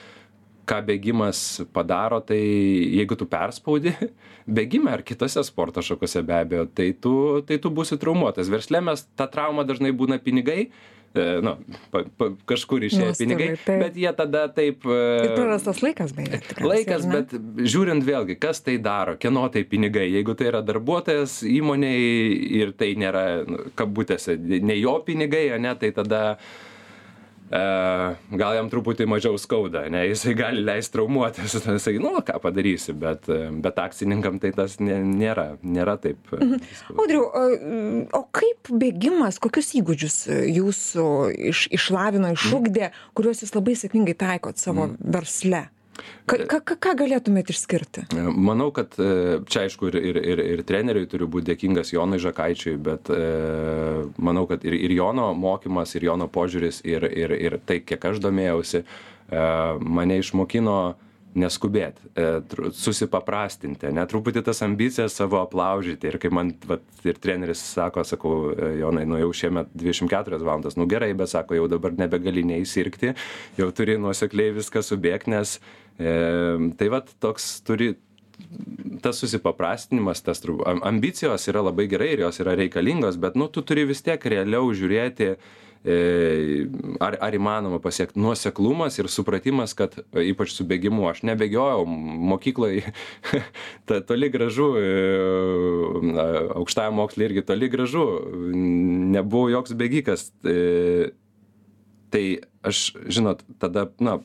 ką 0.68 0.83
bėgimas 0.88 1.40
padaro 1.73 2.21
tai 2.25 2.38
jeigu 2.38 3.16
tu 3.18 3.28
perspaudi 3.30 3.95
bėgime 4.59 4.92
ar 4.92 5.04
kitose 5.07 5.45
sporto 5.47 5.85
šakose 5.85 6.23
be 6.26 6.37
abejo 6.42 6.68
tai 6.68 6.92
tu 6.92 7.14
tai 7.49 7.61
tu 7.62 7.73
būsi 7.75 8.00
traumuotas 8.00 8.52
versle 8.52 8.85
mes 8.85 9.07
ta 9.16 9.28
trauma 9.30 9.64
dažnai 9.68 9.95
būna 9.97 10.21
pinigai 10.25 10.68
e, 10.68 11.25
nu, 11.45 11.54
pa, 11.92 12.04
pa, 12.21 12.30
kažkur 12.50 12.85
Nuostoliai, 12.85 13.16
pinigai, 13.16 13.49
taip. 13.64 13.80
bet 13.80 13.97
jie 13.97 14.12
tada 14.16 14.45
taip... 14.52 14.85
e, 14.85 14.99
Ir 15.25 15.33
prarastas 15.33 15.80
laikas, 15.83 16.12
beje. 16.16 16.42
tikriausiai, 16.50 16.68
Laikas, 16.68 17.07
ne? 17.09 17.16
bet 17.16 17.64
žiūrint 17.73 18.04
vėlgi, 18.04 18.37
kas 18.40 18.61
tai 18.62 18.76
daro, 18.85 19.16
kieno 19.21 19.47
tai 19.52 19.64
pinigai. 19.68 20.04
Jeigu 20.12 20.37
tai 20.38 20.50
yra 20.52 20.61
darbuotojas 20.62 21.40
įmoniai 21.49 22.04
ir 22.61 22.75
tai 22.78 22.92
nėra, 23.00 23.25
nu, 23.49 23.64
kabutėse, 23.78 24.37
ne 24.38 24.76
jo 24.78 24.99
pinigai, 25.09 25.47
ane, 25.57 25.73
tai 25.80 25.95
tada 25.97 26.23
e, 26.37 26.68
gal 27.50 28.57
jam 28.59 28.69
truputį 28.73 29.07
mažiau 29.09 29.38
skauda, 29.40 29.87
ne, 29.93 30.02
jisai 30.11 30.35
gali 30.37 30.64
leisti 30.64 30.95
traumuotis, 30.97 31.55
jisai, 31.64 31.97
nu, 32.02 32.12
ką 32.25 32.37
padarysi, 32.45 32.93
bet, 32.99 33.28
e, 33.33 33.49
bet 33.64 33.81
akcininkam 33.81 34.37
tai 34.43 34.52
tas 34.57 34.76
nė- 34.83 35.00
nėra, 35.07 35.47
nėra 35.62 35.97
taip. 36.02 36.21
e, 36.37 36.61
skauda. 36.83 36.99
Audriu, 37.05 37.25
o, 38.12 38.23
kaip 38.37 38.73
bėgimas, 38.83 39.40
kokius 39.43 39.73
įgūdžius 39.81 40.19
jūsų 40.59 41.09
iš, 41.52 41.64
išlavino, 41.78 42.35
išugdė, 42.37 42.93
kuriuos 43.17 43.45
jūs 43.45 43.57
labai 43.57 43.78
sėkmingai 43.81 44.17
taikot 44.19 44.61
savo 44.61 44.90
versle? 44.99 45.69
Ka, 46.28 46.38
ka, 46.49 46.76
ką 46.76 46.95
galėtumėte 47.02 47.55
išskirti? 47.55 48.07
E, 48.12 48.26
Manau, 48.49 48.69
kad 48.75 48.95
e, 49.00 49.40
čia 49.49 49.64
aišku 49.67 49.90
ir, 49.90 49.99
ir, 50.12 50.21
ir, 50.35 50.45
ir 50.55 50.62
treneriui 50.69 51.09
turiu 51.11 51.28
būti 51.31 51.50
dėkingas 51.50 51.93
Jonui 51.95 52.21
Žakaičiui, 52.23 52.76
bet 52.85 53.11
e, 53.14 53.19
manau, 54.21 54.47
kad 54.50 54.64
ir, 54.69 54.76
ir 54.76 54.95
Jono 54.99 55.31
mokymas, 55.38 55.97
ir 55.97 56.09
Jono 56.11 56.28
požiūris, 56.33 56.83
ir, 56.88 57.09
ir, 57.09 57.35
ir 57.35 57.59
tai, 57.67 57.81
kiek 57.87 58.09
aš 58.12 58.23
domėjausi, 58.25 58.85
e, 58.85 59.45
mane 59.99 60.21
išmokino 60.23 60.78
neskubėti, 61.38 62.09
e, 62.17 62.26
susipaprastinti, 62.76 63.90
net 63.95 64.11
truputį 64.12 64.43
tas 64.47 64.62
ambicijas 64.64 65.17
savo 65.19 65.40
aplaužyti. 65.43 66.09
Ir 66.09 66.19
kai 66.23 66.31
man 66.35 66.52
vat, 66.69 66.85
ir 67.07 67.19
treneris 67.21 67.62
sako, 67.75 68.05
sakau, 68.09 68.35
e, 68.52 68.71
Jonai, 68.81 69.05
nu 69.09 69.21
jau 69.21 69.31
šiemet 69.43 69.73
24 69.76 70.40
valandas, 70.40 70.78
nu 70.81 70.88
gerai, 70.90 71.12
bet 71.19 71.33
sako, 71.33 71.59
jau 71.59 71.69
dabar 71.71 71.95
nebegali 71.99 72.45
neįsirgti, 72.49 73.14
jau 73.61 73.69
turi 73.76 73.99
nuosekliai 74.00 74.57
viską 74.57 74.83
subėgti, 74.85 75.35
nes 75.37 75.59
tai 75.99 76.88
vat 76.93 77.11
toks 77.19 77.57
turi 77.67 77.97
tas 79.02 79.19
susipaprastinimas, 79.19 80.23
tas 80.23 80.43
ambicijos 80.83 81.47
yra 81.50 81.62
labai 81.62 81.87
gerai 81.90 82.12
ir 82.14 82.26
jos 82.26 82.40
yra 82.43 82.57
reikalingos, 82.59 83.19
bet 83.21 83.37
nu, 83.38 83.49
tu 83.49 83.62
turi 83.62 83.87
vis 83.88 84.02
tiek 84.02 84.25
realiau 84.31 84.71
žiūrėti, 84.75 85.28
e, 85.85 85.97
ar, 87.05 87.19
ar 87.23 87.37
įmanoma 87.38 87.78
pasiekti 87.83 88.19
nuoseklumas 88.23 88.99
ir 88.99 89.11
supratimas, 89.12 89.75
kad 89.78 89.95
e, 90.00 90.26
ypač 90.33 90.55
su 90.57 90.67
bėgimu 90.69 91.07
aš 91.11 91.23
nebėgiojau 91.28 91.87
mokyklai, 92.33 92.83
ta, 93.88 94.00
toli 94.02 94.31
gražu, 94.35 94.73
e, 94.81 94.93
aukštajam 96.59 96.99
mokslui 96.99 97.28
irgi 97.28 97.47
toli 97.47 97.71
gražu, 97.71 98.07
nebuvau 99.14 99.50
joks 99.55 99.75
bėgikas. 99.78 100.31
Tai 102.09 102.25
aš, 102.64 102.87
žinot, 103.12 103.43
tada, 103.61 103.90
na, 104.00 104.17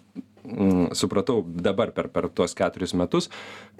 mm, 0.43 0.91
supratau 0.97 1.41
dabar 1.45 1.93
per, 1.95 2.09
per 2.13 2.29
tuos 2.29 2.55
keturis 2.57 2.93
metus, 2.97 3.29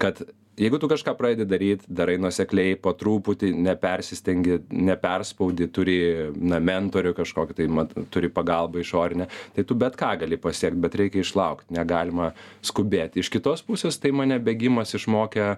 kad 0.00 0.20
jeigu 0.58 0.78
tu 0.78 0.88
kažką 0.90 1.14
pradedi 1.18 1.46
daryti, 1.50 1.88
darai 1.88 2.16
nusekliai, 2.22 2.76
po 2.80 2.94
truputį, 2.98 3.52
nepersistengi, 3.66 4.60
neperspaudi, 4.70 5.68
turi, 5.74 5.98
na, 6.38 6.60
mentorių 6.62 7.14
kažkokį, 7.18 7.58
tai 7.58 7.68
mat, 7.80 7.94
turi 8.14 8.30
pagalbą 8.32 8.82
išorinę, 8.82 9.28
tai 9.56 9.66
tu 9.66 9.76
bet 9.78 9.98
ką 10.00 10.14
gali 10.24 10.40
pasiekti, 10.40 10.82
bet 10.84 10.98
reikia 11.00 11.24
išlaukti, 11.24 11.74
negalima 11.74 12.32
skubėti. 12.64 13.22
Iš 13.22 13.32
kitos 13.34 13.64
pusės 13.66 13.98
tai 14.00 14.14
mane 14.14 14.38
bėgimas 14.42 14.94
išmokė 14.98 15.54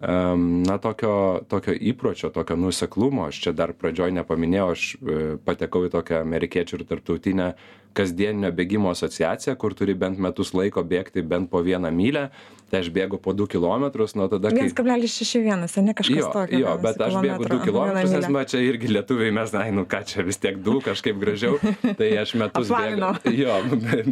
na, 0.00 0.78
tokio, 0.80 1.44
tokio 1.48 1.74
įpročio, 1.74 2.30
tokio 2.32 2.56
nuseklumo. 2.56 3.26
Aš 3.28 3.42
čia 3.44 3.52
dar 3.52 3.74
pradžioj 3.76 4.14
nepaminėjau, 4.16 4.68
aš 4.72 4.84
e, 4.96 5.18
patekau 5.44 5.84
į 5.84 5.92
tokią 5.92 6.22
amerikiečių 6.24 6.78
ir 6.78 6.84
tarptautinę 6.88 7.50
kasdieninio 7.96 8.52
bėgimo 8.54 8.92
asociaciją, 8.94 9.56
kur 9.60 9.74
turi 9.78 9.94
bent 9.98 10.20
metus 10.22 10.54
laiko 10.54 10.84
bėgti 10.86 11.22
bent 11.26 11.50
po 11.50 11.62
vieną 11.66 11.90
mylę. 11.94 12.28
Tai 12.70 12.84
aš 12.84 12.88
bėgu 12.94 13.18
po 13.18 13.32
2 13.34 13.48
km 13.50 13.84
nuo 14.14 14.28
tada, 14.30 14.52
kai... 14.54 14.68
1,61, 14.70 15.82
ne 15.82 15.94
kažkas 15.98 16.20
Jo, 16.20 16.28
tokio. 16.30 16.58
jo, 16.62 16.74
bet 16.78 17.00
aš 17.02 17.16
bėgu 17.18 17.48
2 17.50 17.56
km, 17.64 17.96
nes 18.12 18.28
man 18.30 18.46
čia 18.46 18.60
irgi 18.62 18.92
lietuviai 18.94 19.32
mes, 19.34 19.50
ai, 19.58 19.72
nu 19.74 19.82
ką 19.90 20.04
čia 20.06 20.22
vis 20.22 20.38
tiek 20.38 20.60
2, 20.62 20.76
kažkaip 20.86 21.18
gražiau. 21.18 21.58
Tai 21.98 22.10
aš 22.22 22.36
metus 22.38 22.70
bėgau. 22.70 23.10
Jo, 23.34 23.56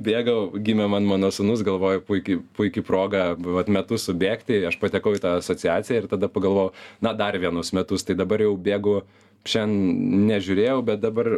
bėgau, 0.08 0.40
gimė 0.58 0.88
man 0.90 1.06
mano 1.06 1.30
sunus, 1.34 1.62
galvoju, 1.62 2.02
puikiai, 2.08 2.42
puikiai 2.58 2.82
proga, 2.90 3.28
vat, 3.38 3.70
metus 3.70 4.08
subėgti, 4.10 4.64
aš 4.72 4.80
patekau 4.82 5.14
į 5.14 5.22
tą 5.22 5.36
asociaciją 5.38 6.02
ir 6.02 6.10
tada 6.10 6.26
pagalvojau, 6.26 6.74
na 7.06 7.14
dar 7.14 7.38
vienus 7.38 7.70
metus, 7.78 8.02
tai 8.02 8.18
dabar 8.18 8.42
jau 8.42 8.56
bėgu 8.58 8.98
šiandien 9.46 10.24
nežiūrėjau, 10.28 10.80
bet 10.86 11.02
dabar 11.02 11.30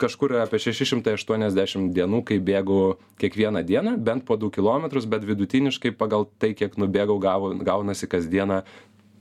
kažkur 0.00 0.36
apie 0.42 0.60
680 0.62 1.92
dienų, 1.96 2.22
kai 2.26 2.38
bėgu 2.42 2.96
kiekvieną 3.22 3.62
dieną, 3.66 3.96
bent 4.02 4.24
po 4.26 4.38
2 4.40 4.50
km, 4.56 4.88
bet 5.10 5.26
vidutiniškai 5.28 5.92
pagal 5.98 6.28
tai, 6.40 6.54
kiek 6.58 6.78
nubėgau, 6.80 7.18
gavo, 7.22 7.52
gaunasi 7.54 8.08
kasdieną 8.10 8.62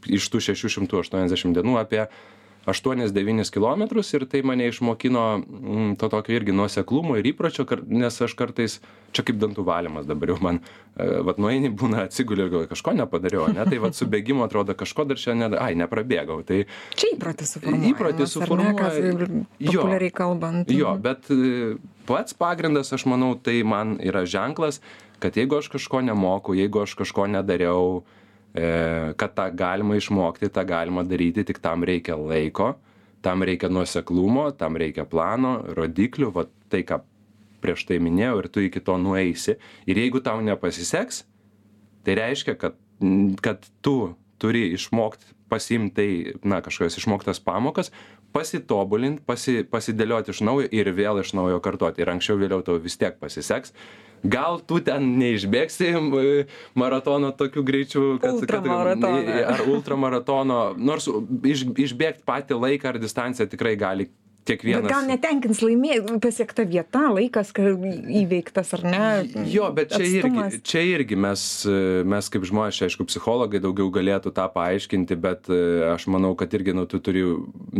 iš 0.05 0.29
tų 0.29 0.41
680 0.51 1.55
dienų 1.57 1.77
apie 1.81 2.05
8-9 2.65 3.51
km 3.53 3.83
ir 4.17 4.25
tai 4.25 4.41
mane 4.41 4.67
išmokino 4.67 5.25
mm, 5.37 5.95
to 6.01 6.09
tokio 6.09 6.35
irgi 6.35 6.55
nuoseklumo 6.55 7.17
ir 7.19 7.29
įpročio, 7.29 7.65
nes 7.87 8.17
aš 8.21 8.33
kartais, 8.37 8.79
čia 9.13 9.25
kaip 9.25 9.37
dantų 9.41 9.65
valymas 9.67 10.07
dabar 10.09 10.33
jau 10.33 10.37
man, 10.41 10.59
e, 10.97 11.07
vat 11.27 11.37
nueini 11.41 11.69
būna 11.69 12.05
atsigulė 12.07 12.47
ir 12.47 12.51
galvoju, 12.53 12.71
kažko 12.73 12.95
nepadariau, 12.97 13.47
ne, 13.53 13.67
tai 13.69 13.79
vat 13.83 13.97
su 13.97 14.09
bėgimu 14.09 14.45
atrodo 14.47 14.73
kažko 14.77 15.05
dar 15.11 15.21
čia, 15.21 15.37
ne, 15.37 15.51
ai, 15.61 15.75
neprabėgau. 15.77 16.41
Tai, 16.47 16.63
Čia 16.97 17.13
įprotis 17.13 17.55
suformuojamas. 17.55 17.91
Įprotis 17.93 18.35
suformuoja-. 18.35 19.45
Populiariai 19.61 20.15
kalbant. 20.15 20.73
Jo, 20.73 20.97
bet 21.01 21.29
e, 21.29 21.75
pats 22.09 22.37
pagrindas, 22.37 22.93
aš 22.97 23.05
manau, 23.09 23.35
tai 23.37 23.61
man 23.67 23.99
yra 24.01 24.25
ženklas, 24.25 24.81
kad 25.21 25.37
jeigu 25.37 25.61
aš 25.61 25.69
kažko 25.77 26.01
nemoku, 26.05 26.57
jeigu 26.57 26.81
aš 26.81 26.97
kažko 26.97 27.29
nedariau, 27.29 28.01
kad 28.55 29.35
tą 29.35 29.49
galima 29.57 29.97
išmokti, 29.99 30.49
tą 30.53 30.63
galima 30.67 31.03
daryti, 31.03 31.43
tik 31.47 31.59
tam 31.63 31.83
reikia 31.83 32.15
laiko, 32.15 32.75
tam 33.25 33.43
reikia 33.43 33.69
nuoseklumo, 33.73 34.49
tam 34.55 34.79
reikia 34.79 35.03
plano, 35.09 35.57
rodiklių, 35.75 36.31
va 36.35 36.45
tai, 36.71 36.85
ką 36.87 37.01
prieš 37.63 37.87
tai 37.89 37.99
minėjau, 38.03 38.37
ir 38.41 38.49
tu 38.53 38.63
iki 38.63 38.83
to 38.85 38.97
nueisi. 39.01 39.57
Ir 39.89 39.99
jeigu 39.99 40.21
tau 40.23 40.39
nepasiseks, 40.45 41.23
tai 42.05 42.19
reiškia, 42.21 42.55
kad, 42.61 42.77
kad 43.43 43.65
tu 43.83 44.13
turi 44.39 44.69
išmokti 44.75 45.35
pasimti 45.49 45.95
tai, 45.95 46.35
na, 46.43 46.61
kažkokias 46.65 46.97
išmoktas 46.99 47.39
pamokas, 47.43 47.91
pasitobulinti, 48.35 49.23
pasi, 49.25 49.61
pasidėlioti 49.69 50.33
iš 50.33 50.41
naujo 50.43 50.69
ir 50.73 50.89
vėl 50.95 51.21
iš 51.21 51.35
naujo 51.37 51.61
kartoti. 51.63 52.03
Ir 52.03 52.11
anksčiau 52.15 52.39
vėliau 52.41 52.65
tau 52.65 52.79
vis 52.81 52.97
tiek 52.99 53.17
pasiseks. 53.21 53.73
Gal 54.31 54.59
tu 54.67 54.79
ten 54.83 55.07
neišbėgsi 55.19 55.91
e, 55.93 56.35
maratono 56.77 57.31
tokiu 57.37 57.63
greičiu, 57.67 58.03
kad, 58.21 58.39
kad 58.41 58.65
Ultramaratoną. 58.65 59.39
ar 59.53 59.65
ultramaratono, 59.69 60.59
nors 60.77 61.09
iš, 61.45 61.65
išbėgti 61.87 62.25
patį 62.27 62.59
laiką 62.61 62.93
ar 62.93 63.01
distanciją 63.01 63.49
tikrai 63.51 63.75
gali 63.79 64.09
Bet 64.45 64.59
kiekvienas. 64.61 64.85
gal 64.91 65.07
netenkins 65.09 65.59
laimė, 65.65 65.95
pasiekta 66.21 66.67
vieta, 66.69 67.07
laikas 67.09 67.49
įveiktas 67.55 68.75
ar 68.77 68.83
ne? 68.85 69.05
Jo, 69.49 69.71
bet 69.73 69.89
čia 69.89 70.03
Atstumas. 70.05 70.53
irgi, 70.53 70.61
čia 70.69 70.83
irgi 70.85 71.17
mes, 71.17 71.45
mes 72.05 72.29
kaip 72.29 72.45
žmonės, 72.45 72.83
aišku, 72.85 73.07
psichologai 73.09 73.57
daugiau 73.63 73.89
galėtų 73.89 74.29
tą 74.37 74.45
paaiškinti, 74.53 75.17
bet 75.17 75.49
aš 75.49 76.05
manau, 76.13 76.35
kad 76.37 76.53
irgi, 76.53 76.75
nu, 76.77 76.85
tu 76.85 76.99
turi, 77.01 77.23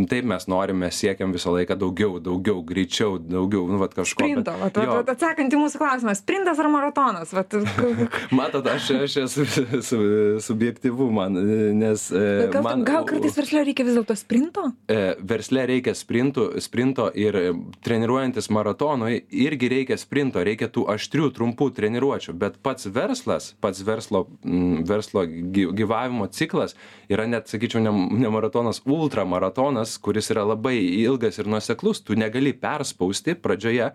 taip 0.10 0.26
mes 0.26 0.48
norime, 0.50 0.90
siekiam 0.90 1.36
visą 1.36 1.54
laiką 1.54 1.78
daugiau, 1.78 2.18
daugiau, 2.18 2.64
greičiau, 2.66 3.20
daugiau, 3.22 3.68
nu, 3.70 3.78
vat 3.84 3.94
kažko. 3.94 4.26
Sprinto, 4.26 4.58
bet- 4.64 4.82
vat, 4.82 4.90
vat, 4.96 5.14
atsakant 5.14 5.54
į 5.54 5.62
mūsų 5.62 5.84
klausimą, 5.84 6.18
sprintas 6.18 6.58
ar 6.66 6.72
maratonas? 6.74 7.36
Vat, 7.36 7.54
Matot, 8.42 8.66
aš, 8.74 8.90
aš 9.06 9.20
esu 9.28 9.46
su, 9.86 10.02
subjektyvu, 10.50 11.12
man, 11.14 11.38
nes... 11.78 12.10
e, 12.10 12.50
gal, 12.50 12.66
man, 12.66 12.82
gal 12.88 13.06
kartais 13.06 13.38
versle 13.38 13.62
reikia 13.70 13.86
vis 13.86 14.00
dėlto 14.00 14.18
sprinto? 14.18 14.66
E, 14.90 15.14
versle 15.22 15.70
reikia 15.70 15.94
sprintų, 15.94 16.55
sprinto 16.62 17.08
ir 17.16 17.36
e, 17.36 17.54
treniruojantis 17.86 18.50
maratonui 18.54 19.22
irgi 19.30 19.70
reikia 19.72 19.98
sprinto, 20.00 20.44
reikia 20.46 20.70
tų 20.72 20.86
aštrių, 20.96 21.30
trumpų 21.36 21.70
treniruočių, 21.78 22.36
bet 22.40 22.60
pats 22.66 22.90
verslas, 22.92 23.52
pats 23.64 23.82
verslo, 23.86 24.26
mm, 24.44 24.84
verslo 24.90 25.26
gy- 25.26 25.72
gyvavimo 25.76 26.28
ciklas 26.32 26.76
yra 27.12 27.28
net, 27.30 27.50
sakyčiau, 27.52 27.84
ne, 27.84 27.94
ne 28.26 28.32
maratonas, 28.34 28.82
ultramaratonas, 28.86 29.98
kuris 30.02 30.32
yra 30.34 30.46
labai 30.48 30.78
ilgas 31.06 31.40
ir 31.42 31.50
nuoseklus, 31.52 32.04
tu 32.06 32.18
negali 32.20 32.54
perspausti 32.54 33.36
pradžioje, 33.36 33.92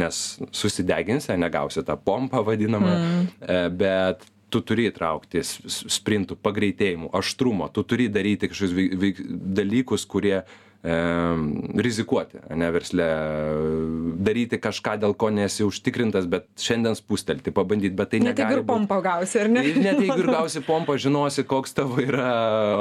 nes 0.00 0.20
susideginsi, 0.56 1.34
negausi 1.36 1.82
tą 1.84 1.98
pompą 2.00 2.40
vadinamą, 2.46 2.92
mm. 2.96 3.26
bet 3.76 4.24
tu 4.52 4.60
turi 4.64 4.88
įtraukti 4.90 5.40
sprintų, 5.44 6.36
pagreitėjimų, 6.44 7.10
aštrumo, 7.16 7.68
tu 7.72 7.84
turi 7.88 8.08
daryti 8.12 8.50
kažkokius 8.52 9.00
veik- 9.00 9.22
dalykus, 9.56 10.04
kurie 10.08 10.42
rizikuoti, 10.82 12.40
ne 12.58 12.68
versle, 12.74 13.04
daryti 14.26 14.58
kažką, 14.58 14.96
dėl 15.04 15.14
ko 15.14 15.28
nesi 15.30 15.62
užtikrintas, 15.62 16.26
bet 16.30 16.48
šiandien 16.58 16.96
spustelti, 16.98 17.52
pabandyti, 17.54 17.94
bet 17.98 18.10
tai 18.10 18.22
net 18.24 18.42
jeigu 18.42 18.58
ir 18.58 18.64
pompą 18.66 18.98
gausi, 19.04 19.38
ar 19.44 19.50
ne? 19.52 19.62
Net 19.78 20.02
jeigu 20.02 20.18
ir 20.24 20.30
gausi 20.38 20.64
pompą, 20.66 20.98
žinosi, 20.98 21.46
koks 21.46 21.78
tavo 21.78 22.02
yra 22.02 22.32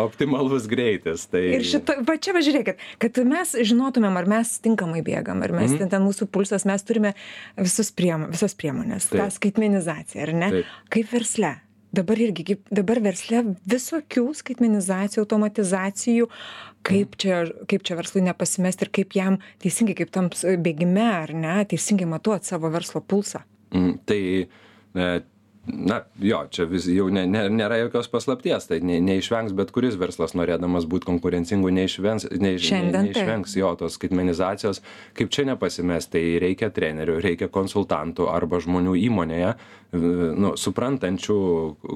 optimalus 0.02 0.66
greitis. 0.72 1.28
Tai... 1.30 1.44
Ir 1.60 1.66
šito, 1.68 2.00
va 2.08 2.18
čia 2.18 2.34
važiuokit, 2.38 2.82
kad 3.02 3.22
mes 3.30 3.54
žinotumėm, 3.70 4.18
ar 4.18 4.30
mes 4.34 4.58
tinkamai 4.66 5.06
bėgam, 5.06 5.46
ar 5.46 5.54
mes 5.54 5.70
mm 5.70 5.78
-hmm. 5.78 5.94
ten 5.94 6.08
mūsų 6.08 6.32
pulsas, 6.34 6.66
mes 6.66 6.82
turime 6.82 7.14
visus 7.58 7.94
priem, 7.94 8.32
visas 8.34 8.58
priemonės, 8.58 9.12
Taip. 9.12 9.22
tą 9.22 9.30
skaitmenizaciją, 9.38 10.26
ar 10.26 10.34
ne? 10.34 10.56
Taip. 10.58 10.80
Kaip 10.90 11.14
versle 11.14 11.60
dabar 11.96 12.22
irgi 12.24 12.46
kaip 12.48 12.72
dabar 12.74 13.02
versle 13.04 13.44
visokių 13.70 14.26
skaitmenizacijų 14.38 15.24
automatizacijų 15.26 16.30
kaip 16.88 17.18
čia 17.22 17.44
kaip 17.70 17.86
čia 17.88 17.98
verslui 18.00 18.24
nepasimesti 18.26 18.88
ir 18.88 18.94
kaip 19.00 19.16
jam 19.18 19.40
teisingai 19.64 19.98
kaip 20.00 20.14
tam 20.16 20.32
bėgime 20.66 21.08
ar 21.08 21.34
ne 21.36 21.60
teisingai 21.72 22.10
matuot 22.10 22.48
savo 22.48 22.72
verslo 22.74 23.04
pulsą. 23.04 23.44
Mm, 23.76 23.94
tai 24.08 24.22
e, 24.42 25.12
na 25.68 26.02
jo 26.20 26.40
čia 26.50 26.66
vis 26.66 26.88
jau 26.90 27.06
ne 27.14 27.28
ne 27.30 27.44
nėra 27.54 27.78
jokios 27.84 28.08
paslapties 28.10 28.66
tai 28.66 28.80
ne 28.82 28.98
neišvengs 29.06 29.54
bet 29.54 29.70
kuris 29.76 29.98
verslas 30.02 30.34
norėdamas 30.34 30.88
būt 30.90 31.06
konkurencingu 31.06 31.70
neišvengs 31.78 32.26
neiš 32.42 32.72
ne 32.74 32.80
neišvengs 32.96 33.54
jo 33.60 33.70
tos 33.78 34.00
skaitmenizacijos. 34.00 34.82
Kaip 35.18 35.30
čia 35.30 35.46
nepasimest 35.52 36.14
tai 36.16 36.24
reikia 36.42 36.72
trenerių 36.74 37.20
reikia 37.22 37.52
konsultantų 37.54 38.26
arba 38.34 38.62
žmonių 38.64 38.98
įmonėje 39.06 39.54
nu 39.92 40.54
suprantančių 40.58 41.38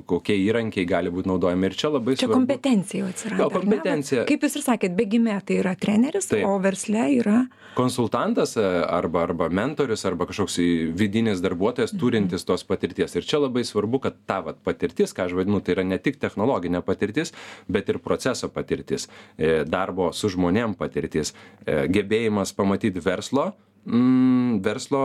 kokie 0.06 0.36
įrankiai 0.46 0.86
gali 0.86 1.12
būt 1.16 1.30
naudojami. 1.32 1.72
Ir 1.72 1.78
čia 1.80 1.94
labai 1.96 2.18
čia 2.20 2.30
kompetencija 2.30 3.02
jau 3.06 3.12
atsirado 3.14 3.50
kompetencija. 3.56 4.26
Kaip 4.30 4.44
jūs 4.46 4.60
ir 4.60 4.66
sakėt 4.68 4.98
bėgime 4.98 5.40
tai 5.48 5.62
yra 5.64 5.74
treneris 5.80 6.30
o 6.44 6.58
versle 6.62 7.08
yra 7.18 7.46
konsultantas 7.76 8.58
arba 8.58 9.24
arba 9.24 9.50
mentorius 9.50 10.06
arba 10.06 10.28
kažkoks 10.28 10.58
vidinis 10.96 11.42
darbuotojas 11.44 11.96
turintis 12.00 12.48
tos 12.48 12.64
patirties. 12.68 13.16
Ir 13.16 13.28
čia 13.28 13.40
labai 13.44 13.55
labai 13.56 13.64
svarbu 13.64 14.00
kad 14.00 14.14
ta 14.26 14.42
vat 14.44 14.58
patirtis 14.64 15.14
ką 15.16 15.26
aš 15.26 15.34
vadinu 15.34 15.62
tai 15.64 15.76
yra 15.76 15.84
ne 15.88 15.98
tik 15.98 16.20
technologinė 16.20 16.82
patirtis 16.84 17.32
bet 17.68 17.90
ir 17.90 18.00
proceso 18.00 18.50
patirtis. 18.50 19.08
E, 19.38 19.64
darbo 19.64 20.12
su 20.14 20.30
žmonėm 20.30 20.76
patirtis. 20.76 21.34
E, 21.66 21.88
gebėjimas 21.88 22.54
pamatyt 22.54 23.00
verslo 23.06 23.54
mm, 23.86 24.62
verslo 24.66 25.02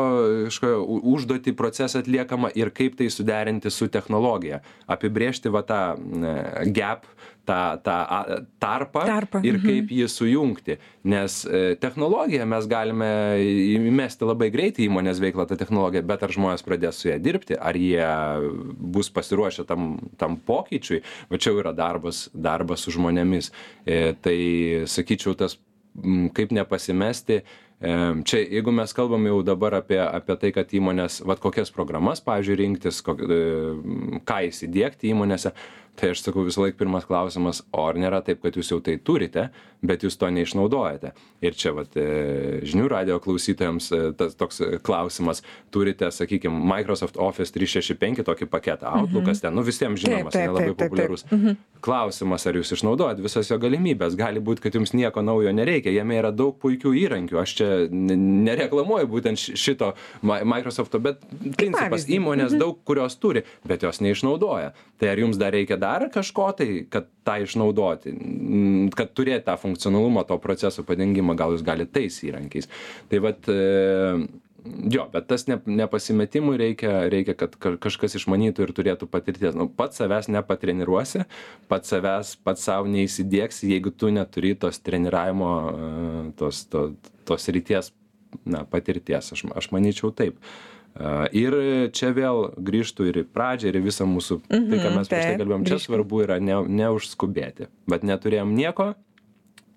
kažkokią 0.49 1.01
užduotį 1.15 1.55
procesą 1.59 2.03
atliekamą 2.05 2.53
ir 2.59 2.73
kaip 2.75 2.99
tai 2.99 3.11
suderinti 3.13 3.73
su 3.73 3.91
technologija 3.93 4.63
apibrėžti 4.91 5.53
va 5.53 5.65
tą 5.67 5.83
gap 6.75 7.07
tą 7.51 7.79
tą 7.83 7.97
tarpą, 8.59 9.05
tarpą. 9.07 9.41
ir 9.45 9.57
mhm. 9.59 9.67
kaip 9.67 9.93
jį 9.95 10.09
sujungti. 10.09 10.77
Nes 11.11 11.41
e, 11.47 11.77
technologiją 11.81 12.47
mes 12.49 12.67
galime 12.71 13.11
įmesti 13.41 14.29
labai 14.29 14.51
greitai 14.55 14.87
įmonės 14.87 15.23
veiklą 15.23 15.47
tą 15.49 15.59
technologiją, 15.61 16.05
bet 16.07 16.27
ar 16.27 16.35
žmonės 16.35 16.65
pradės 16.67 17.01
su 17.01 17.11
ją 17.11 17.19
dirbti, 17.23 17.57
ar 17.57 17.79
jie 17.79 18.05
bus 18.77 19.11
pasiruošę 19.15 19.67
tam, 19.69 19.97
tam 20.21 20.39
pokyčiui, 20.47 21.03
va 21.31 21.41
čia 21.41 21.57
yra 21.57 21.75
darbas, 21.77 22.29
darbas 22.35 22.85
su 22.85 22.95
žmonėmis. 22.95 23.51
E, 23.87 24.15
tai 24.21 24.39
sakyčiau, 24.91 25.35
tas 25.39 25.59
kaip 26.37 26.53
nepasimesti, 26.55 27.41
Čia, 27.81 28.43
jeigu 28.45 28.73
mes 28.77 28.93
kalbam 28.93 29.25
jau 29.25 29.39
dabar 29.41 29.79
apie, 29.79 29.97
apie 30.05 30.35
tai, 30.43 30.51
kad 30.53 30.73
įmonės, 30.77 31.23
vad 31.25 31.41
kokias 31.41 31.73
programas, 31.73 32.21
pavyzdžiui, 32.21 32.57
rinktis, 32.61 32.99
kok, 33.07 33.23
e, 33.25 33.39
ką 34.29 34.37
įsidėkti 34.51 35.09
įmonėse, 35.15 35.55
tai 35.99 36.13
aš 36.15 36.23
sakau 36.25 36.45
visąlaik 36.47 36.79
pirmas 36.79 37.07
klausimas 37.09 37.63
o 37.73 37.87
ar 37.89 37.99
nėra 38.01 38.23
taip 38.25 38.43
kad 38.45 38.57
jūs 38.57 38.73
jau 38.73 38.81
tai 38.85 38.99
turite 38.99 39.49
bet 39.81 40.05
jūs 40.05 40.19
to 40.21 40.29
neišnaudojate? 40.33 41.13
Ir 41.41 41.57
čia 41.57 41.73
vat 41.77 41.97
e, 41.97 42.61
žinių 42.69 42.89
radijo 42.93 43.19
klausytojams 43.25 43.89
e, 43.97 44.01
tas 44.17 44.37
toks 44.39 44.61
klausimas 44.85 45.43
turite 45.73 46.11
sakykim 46.13 46.53
microsoft 46.69 47.17
office 47.21 47.55
trys 47.55 47.79
šeši 47.79 47.97
penki 48.01 48.25
tokį 48.27 48.49
paketą 48.53 48.93
outlookas 49.01 49.39
mhm. 49.39 49.45
ten 49.47 49.57
nu 49.57 49.65
visiems 49.67 50.03
žinomas 50.03 50.37
ane 50.37 50.53
labai 50.53 50.75
populiarus. 50.77 51.25
Mhm. 51.31 51.59
klausimas 51.81 52.45
ar 52.47 52.59
jūs 52.61 52.75
išnaudojat 52.77 53.23
visas 53.25 53.49
jo 53.51 53.57
galimybes 53.61 54.17
gali 54.21 54.43
būt 54.45 54.61
kad 54.61 54.77
jums 54.77 54.93
nieko 54.97 55.25
naujo 55.25 55.53
nereikia. 55.57 55.93
Jame 55.95 56.19
yra 56.21 56.33
daug 56.35 56.59
puikių 56.61 56.93
įrankių. 57.05 57.41
Aš 57.41 57.55
čia 57.61 57.71
nereklamuoju 57.91 59.09
būtent 59.11 59.41
šito 59.41 59.95
microsofto 60.23 61.01
bet 61.03 61.25
principas 61.57 62.05
įmonės 62.09 62.53
mhm. 62.53 62.61
daug 62.61 62.81
kurios 62.85 63.17
turi 63.21 63.45
bet 63.65 63.87
jos 63.87 64.03
neišnaudoja. 64.05 64.75
Tai 65.01 65.09
ar 65.09 65.23
jums 65.23 65.41
dar 65.41 65.55
reikia 65.57 65.80
dar 65.81 66.07
kažko 66.13 66.51
tai 66.59 66.69
kad 66.91 67.09
tą 67.27 67.41
išnaudoti 67.45 68.15
kad 68.97 69.13
turėt 69.17 69.47
tą 69.49 69.57
funkcionalumą 69.61 70.27
to 70.29 70.39
proceso 70.43 70.85
padengimą 70.87 71.37
gal 71.39 71.55
jūs 71.55 71.67
galit 71.67 71.93
tais 71.95 72.17
įrankiais. 72.27 72.69
Tai 73.11 73.21
vat 73.25 73.51
e, 73.51 73.59
jo 74.93 75.07
bet 75.13 75.29
tas 75.31 75.47
ne 75.49 75.59
nepasimetimui 75.67 76.59
reikia 76.61 77.05
reikia 77.13 77.37
kad 77.39 77.57
kažkas 77.61 78.17
išmanytų 78.21 78.67
ir 78.67 78.75
turėtų 78.77 79.09
patirties. 79.11 79.57
Nu 79.59 79.69
pats 79.69 80.01
savęs 80.01 80.31
nepatreniruosi 80.33 81.25
pats 81.71 81.95
savęs 81.95 82.35
pats 82.45 82.67
sau 82.69 82.89
neįsidiegsi 82.91 83.73
jeigu 83.75 83.93
tu 83.93 84.13
neturi 84.15 84.55
tos 84.59 84.83
treniravimo 84.85 85.55
e, 85.71 86.27
tos 86.41 86.67
to 86.71 86.91
tos 87.29 87.47
srities 87.47 87.93
na 88.45 88.65
patirties. 88.65 89.33
Aš 89.35 89.47
aš 89.57 89.71
manyčiau 89.75 90.13
taip 90.15 90.39
Ir 91.37 91.55
čia 91.95 92.11
vėl 92.13 92.51
grįžtų 92.59 93.07
ir 93.09 93.21
į 93.23 93.25
pradžią, 93.31 93.71
ir 93.71 93.79
į 93.79 93.85
visą 93.85 94.07
mūsų, 94.11 94.41
mm 94.43 94.57
-hmm, 94.57 94.71
tai 94.71 94.79
ką 94.81 94.89
mhm, 94.89 94.97
mes 94.99 95.09
prieš 95.09 95.25
tai 95.25 95.37
kalbėjom, 95.39 95.65
čia 95.69 95.79
svarbu 95.79 96.23
yra 96.25 96.41
ne, 96.43 96.57
neužskubėti. 96.67 97.69
Bet 97.87 98.03
neturėjom 98.03 98.53
nieko, 98.55 98.95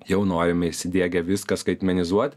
jau 0.10 0.26
norime 0.26 0.71
įsidėgę 0.73 1.21
viską 1.23 1.58
skaitmenizuoti 1.60 2.36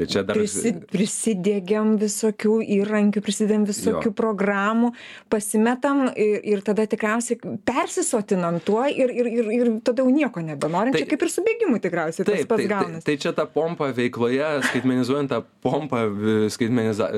Ir 0.00 0.08
čia 0.08 0.22
dar. 0.24 0.38
Prisi, 0.38 0.72
prisidėgiam 0.92 1.96
visokių 2.00 2.58
įrankių, 2.78 3.22
prisidėm 3.24 3.66
visokių 3.68 4.08
jo. 4.08 4.14
programų, 4.16 4.92
pasimetam 5.32 6.06
ir, 6.16 6.38
ir 6.54 6.62
tada 6.64 6.86
tikriausiai 6.88 7.38
persisotinam 7.68 8.60
tuo 8.64 8.84
ir, 8.88 9.12
ir, 9.12 9.28
ir, 9.28 9.50
ir 9.58 9.72
tada 9.84 10.04
jau 10.04 10.12
nieko 10.12 10.44
nebenorim. 10.44 10.96
Tai, 10.96 11.02
čia 11.04 11.10
kaip 11.10 11.26
ir 11.26 11.32
su 11.32 11.44
bėgimu 11.44 11.80
tikriausiai 11.84 12.24
taip, 12.24 12.38
tas 12.40 12.50
pats 12.54 12.64
tai, 12.64 12.68
gaunasi. 12.72 13.02
Tai, 13.02 13.06
tai 13.10 13.16
čia 13.26 13.34
ta 13.36 13.46
pompa 13.58 13.90
veikloje, 13.96 14.52
skaitmenizuojant 14.70 15.32
tą 15.32 15.42
pompą, 15.64 16.04
skaitmeniza, 16.52 17.10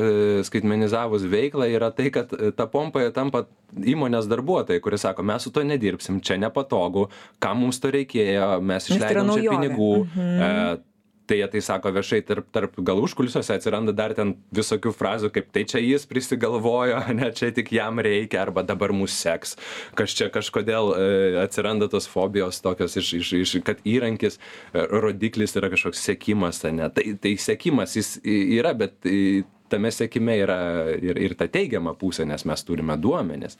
skaitmenizavus 0.48 1.28
veiklą, 1.30 1.68
yra 1.76 1.92
tai, 1.94 2.10
kad 2.14 2.34
ta 2.58 2.66
pompa 2.70 3.06
tampa 3.14 3.44
įmonės 3.74 4.26
darbuotojai, 4.30 4.82
kurie 4.82 4.98
sako, 5.00 5.24
mes 5.26 5.46
su 5.46 5.52
to 5.54 5.62
nedirbsim, 5.66 6.20
čia 6.24 6.38
nepatogu, 6.42 7.08
kam 7.42 7.62
mums 7.64 7.80
to 7.82 7.90
reikėjo, 7.94 8.58
mes 8.66 8.90
išleidom 8.90 9.32
čia 9.34 9.54
pinigų. 9.54 9.92
Mhm. 10.08 10.42
E, 10.48 10.93
tai 11.26 11.38
jie 11.40 11.48
tai 11.48 11.60
sako 11.64 11.92
viešai 11.94 12.20
tarp 12.28 12.48
tarp 12.52 12.76
gal 12.86 13.00
užkulisiuose 13.04 13.56
atsiranda 13.56 13.94
dar 13.96 14.14
ten 14.16 14.34
visokių 14.54 14.92
frazių 14.94 15.30
kaip 15.34 15.50
tai 15.54 15.64
čia 15.70 15.80
jis 15.82 16.06
prisigalvojo 16.10 17.00
ane 17.10 17.30
čia 17.36 17.50
tik 17.56 17.72
jam 17.72 18.02
reikia 18.04 18.42
arba 18.44 18.64
dabar 18.66 18.92
mus 18.92 19.16
seks. 19.16 19.56
Kas 19.98 20.14
čia 20.16 20.30
kažkodėl 20.34 20.92
e, 20.96 21.08
atsiranda 21.44 21.88
tos 21.92 22.08
fobijos 22.10 22.60
tokios 22.64 22.98
iš 23.00 23.14
iš 23.20 23.32
iš 23.40 23.56
kad 23.66 23.82
įrankis 23.88 24.38
e, 24.38 24.86
rodiklis 24.92 25.56
yra 25.56 25.72
kažkoks 25.72 26.04
sekimas 26.10 26.64
ane 26.68 26.90
tai 26.94 27.16
tai 27.20 27.36
sekimas 27.40 27.96
jis 27.96 28.16
yra 28.24 28.74
bet 28.76 29.00
tame 29.68 29.90
sekime 29.90 30.36
yra 30.44 30.58
ir 30.94 31.18
ir 31.18 31.34
ta 31.38 31.48
teigiama 31.48 31.94
pusė 31.98 32.26
nes 32.28 32.44
mes 32.44 32.64
turime 32.68 32.96
duomenis 33.00 33.58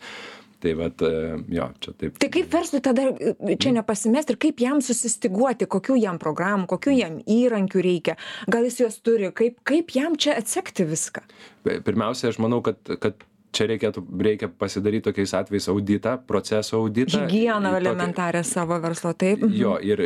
tai 0.62 0.74
vat 0.78 1.04
e, 1.06 1.12
jo 1.56 1.68
čia 1.80 1.94
taip. 1.98 2.18
Tai 2.22 2.30
kaip 2.36 2.48
verslui 2.52 2.82
tada 2.84 3.08
e, 3.12 3.56
čia 3.60 3.74
nepasimest 3.76 4.32
ir 4.34 4.40
kaip 4.46 4.62
jam 4.62 4.82
susistyguoti 4.84 5.68
kokių 5.70 5.98
jam 6.00 6.20
programų 6.22 6.68
kokių 6.74 6.96
jam 6.96 7.20
įrankių 7.20 7.84
reikia? 7.84 8.16
Gal 8.50 8.66
jis 8.68 8.80
juos 8.84 8.98
turi? 9.04 9.30
Kaip 9.34 9.60
kaip 9.66 9.94
jam 9.96 10.18
čia 10.20 10.38
atsekti 10.40 10.86
viską? 10.88 11.24
Pirmiausia 11.64 12.30
aš 12.32 12.42
manau 12.42 12.62
kad 12.64 12.80
kad 13.00 13.24
čia 13.54 13.68
reikėtų 13.70 14.02
reikia 14.26 14.48
pasidaryt 14.50 15.06
tokiais 15.06 15.34
atvejais 15.38 15.68
auditą 15.72 16.16
proceso 16.26 16.80
auditą. 16.80 17.24
Higieną 17.24 17.74
elementarią 17.78 18.42
savo 18.46 18.78
verslo 18.82 19.14
taip. 19.14 19.44
Jo 19.54 19.76
ir 19.82 20.02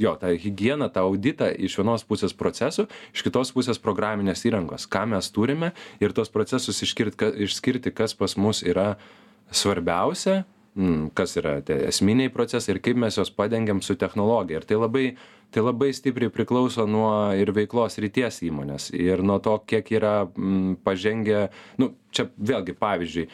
jo 0.00 0.14
tą 0.20 0.34
higieną 0.44 0.90
tą 0.92 1.06
auditą 1.08 1.50
iš 1.56 1.78
vienos 1.80 2.04
pusės 2.08 2.36
procesų 2.36 2.86
iš 3.14 3.24
kitos 3.26 3.54
pusės 3.56 3.80
programinės 3.82 4.44
įrangos. 4.48 4.88
Ką 4.90 5.06
mes 5.14 5.32
turime 5.34 5.72
ir 6.02 6.14
tuos 6.16 6.32
procesus 6.32 6.82
išskirt 6.84 7.24
išskirti 7.46 7.94
kas 7.94 8.14
pas 8.14 8.36
mus 8.36 8.62
yra 8.66 8.94
svarbiausia 9.50 10.42
mm, 10.74 11.10
kas 11.14 11.36
yra 11.40 11.58
tie 11.66 11.78
esminiai 11.88 12.32
procesai 12.32 12.76
ir 12.76 12.82
kaip 12.84 12.98
mes 13.00 13.18
juos 13.18 13.32
padengiam 13.34 13.82
su 13.82 13.96
technologija. 14.00 14.60
Ir 14.60 14.68
tai 14.68 14.80
labai 14.80 15.04
tai 15.50 15.64
labai 15.64 15.92
stipriai 15.94 16.30
priklauso 16.32 16.86
nuo 16.86 17.10
ir 17.38 17.50
veiklos 17.54 17.98
srities 17.98 18.42
įmonės 18.46 18.90
ir 18.94 19.22
nuo 19.26 19.40
to 19.42 19.56
kiek 19.66 19.88
yra 19.98 20.14
mm, 20.26 20.80
pažengę 20.86 21.48
nu 21.82 21.92
čia 22.14 22.26
vėlgi 22.34 22.74
pavyzdžiui 22.78 23.26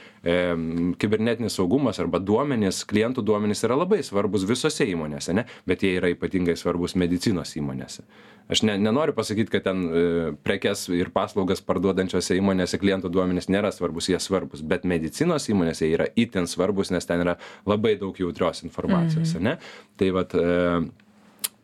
kibernetinis 1.01 1.57
saugumas 1.57 2.01
arba 2.03 2.21
duomenys 2.21 2.83
klientų 2.89 3.25
duomenys 3.25 3.65
yra 3.65 3.79
labai 3.79 4.03
svarbūs 4.05 4.45
visose 4.49 4.87
įmonėse 4.89 5.33
ane 5.33 5.47
bet 5.69 5.85
jie 5.85 5.95
yra 5.97 6.11
ypatingai 6.13 6.57
svarbūs 6.59 6.97
medicinos 7.01 7.55
įmonėse. 7.57 8.05
Aš 8.53 8.63
ne 8.69 8.77
nenoriu 8.79 9.15
pasakyt 9.17 9.51
kad 9.51 9.65
ten 9.67 9.81
e, 9.87 10.03
prekes 10.47 10.87
ir 10.95 11.11
paslaugas 11.15 11.65
parduodančiose 11.67 12.37
įmonėse 12.39 12.79
klientų 12.83 13.11
duomenys 13.13 13.49
nėra 13.51 13.73
svarbūs 13.75 14.11
jie 14.13 14.21
svarbūs 14.23 14.63
bet 14.63 14.85
medicinos 14.87 15.49
įmonėse 15.51 15.89
yra 15.89 16.11
itin 16.15 16.47
svarbūs 16.51 16.93
nes 16.95 17.09
ten 17.09 17.25
yra 17.25 17.39
labai 17.67 17.97
daug 18.01 18.17
jautrios 18.21 18.63
informacijos 18.67 19.35
mhm. 19.35 19.41
ane 19.41 19.57
tai 19.99 20.13
vat 20.15 20.37
e, 20.37 20.47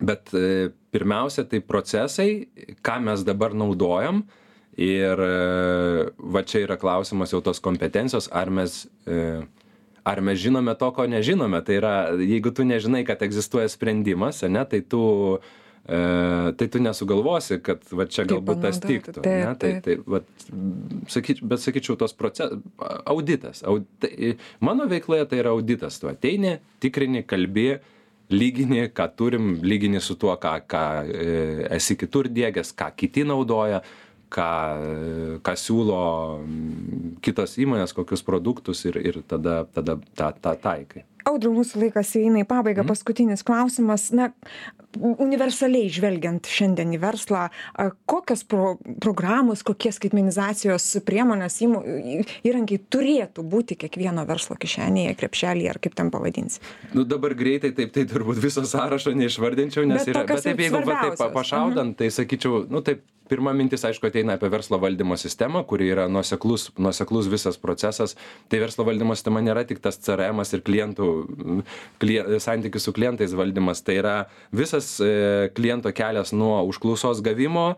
bet 0.03 0.33
e, 0.35 0.71
pirmiausia 0.95 1.47
tai 1.49 1.63
procesai, 1.65 2.29
ką 2.85 2.99
mes 3.07 3.25
dabar 3.27 3.57
naudojam 3.57 4.25
ir 4.77 5.25
e, 5.25 5.33
va 6.35 6.45
čia 6.49 6.65
yra 6.67 6.79
klausimas 6.81 7.33
jau 7.35 7.43
tos 7.45 7.63
kompetencijos, 7.65 8.31
ar 8.35 8.51
mes, 8.51 8.85
e, 9.07 9.41
ar 10.09 10.23
mes 10.25 10.41
žinome 10.43 10.75
to, 10.79 10.93
ko 10.97 11.09
nežinome. 11.09 11.63
Tai 11.65 11.81
yra, 11.81 11.97
jeigu 12.19 12.55
tu 12.55 12.67
nežinai, 12.69 13.05
kad 13.09 13.23
egzistuoja 13.25 13.71
sprendimas, 13.73 14.43
ne, 14.49 14.65
tai 14.69 14.85
tu 14.85 15.03
E, 15.83 16.53
tai 16.57 16.69
tu 16.71 16.79
nesugalvosi, 16.79 17.57
kad 17.67 17.83
va, 17.91 18.05
čia 18.07 18.23
galbūt 18.31 18.61
tas 18.63 18.79
tiktų. 18.79 19.17
Taip, 19.19 19.27
ne? 19.27 19.55
Tai, 19.59 19.71
tai, 19.83 19.97
va, 20.07 20.21
sakyč, 21.11 21.41
bet 21.51 21.63
sakyčiau, 21.63 21.97
tos 21.99 22.15
procesas, 22.15 22.55
auditas. 23.11 23.65
Aud, 23.67 23.89
tai, 24.03 24.37
mano 24.63 24.87
veikloje 24.91 25.27
tai 25.33 25.41
yra 25.43 25.57
auditas. 25.57 25.99
Tu 25.99 26.07
ateini, 26.11 26.61
tikrini, 26.83 27.25
kalbi, 27.27 27.67
lygini, 28.33 28.87
ką 28.95 29.09
turim, 29.17 29.53
lygini 29.63 30.01
su 30.01 30.17
tuo, 30.21 30.35
ką, 30.41 30.57
ką 30.69 30.83
e, 31.05 31.37
esi 31.79 31.97
kitur 32.01 32.31
dėgęs, 32.33 32.73
ką 32.79 32.91
kiti 32.97 33.25
naudoja, 33.29 33.83
ką, 34.33 34.51
ką 35.45 35.55
siūlo 35.61 36.03
kitos 37.25 37.59
įmonės, 37.63 37.95
kokius 37.97 38.25
produktus 38.27 38.85
ir, 38.89 38.99
ir 39.03 39.23
tada, 39.29 39.63
tada 39.75 39.99
tą, 40.17 40.33
tą 40.43 40.55
taikai. 40.67 41.05
Audriu, 41.29 41.53
mūsų 41.55 41.85
laikas 41.87 42.15
eina 42.21 42.43
į 42.43 42.49
pabaigą. 42.51 42.87
Paskutinis 42.89 43.45
klausimas. 43.47 44.09
Na, 44.17 44.31
universaliai 45.01 45.89
žvelgiant 45.93 46.49
šiandien 46.51 46.93
į 46.97 47.01
verslą, 47.03 47.47
kokios 48.11 48.43
pro, 48.49 48.75
programos, 49.03 49.63
kokie 49.67 49.93
skaitmenizacijos 49.95 50.89
priemonės, 51.07 51.59
įmo, 51.65 51.81
įrankiai 52.45 52.83
turėtų 52.93 53.45
būti 53.55 53.79
kiekvieno 53.81 54.27
verslo 54.29 54.59
kišenėje, 54.61 55.15
krepšelėje 55.21 55.73
ar 55.73 55.81
kaip 55.83 55.97
ten 55.99 56.13
pavadinsi? 56.13 56.61
Nu 56.97 57.07
dabar 57.09 57.37
greitai 57.39 57.73
taip, 57.77 57.95
tai 57.95 58.05
turbūt 58.11 58.43
viso 58.43 58.65
sąrašo 58.69 59.15
neišvardinčiau, 59.17 59.87
nes 59.89 60.07
yra, 60.13 60.27
bet 60.29 60.45
taip 60.45 60.61
jeigu 60.61 60.85
va, 60.85 61.01
taip 61.07 61.19
pa- 61.21 61.33
pašaudant, 61.33 61.97
tai 61.99 62.13
sakyčiau, 62.13 62.67
nu 62.73 62.85
taip, 62.85 63.05
pirma 63.33 63.55
mintis, 63.57 63.85
aišku, 63.87 64.11
ateina 64.11 64.37
apie 64.37 64.51
verslo 64.53 64.77
valdymo 64.83 65.17
sistemą, 65.17 65.63
kuri 65.69 65.89
yra 65.95 66.05
nuoseklus, 66.13 66.69
nuoseklus 66.77 67.31
visas 67.33 67.57
procesas. 67.61 68.17
Tai 68.53 68.61
verslo 68.61 68.85
valdymo 68.85 69.17
sistema 69.17 69.41
nėra 69.45 69.65
tik 69.69 69.81
tas 69.85 69.97
CRM 70.05 70.43
ir 70.45 70.65
klientų, 70.67 71.09
mm, 71.23 71.65
klie, 72.03 72.21
santykių 72.43 72.83
su 72.83 72.95
klientais 72.97 73.35
valdymas, 73.37 73.83
tai 73.87 73.99
yra 74.01 74.17
visas 74.55 74.95
e, 75.03 75.51
kliento 75.57 75.93
kelias 75.95 76.35
nuo 76.37 76.61
užklausos 76.71 77.23
gavimo 77.25 77.73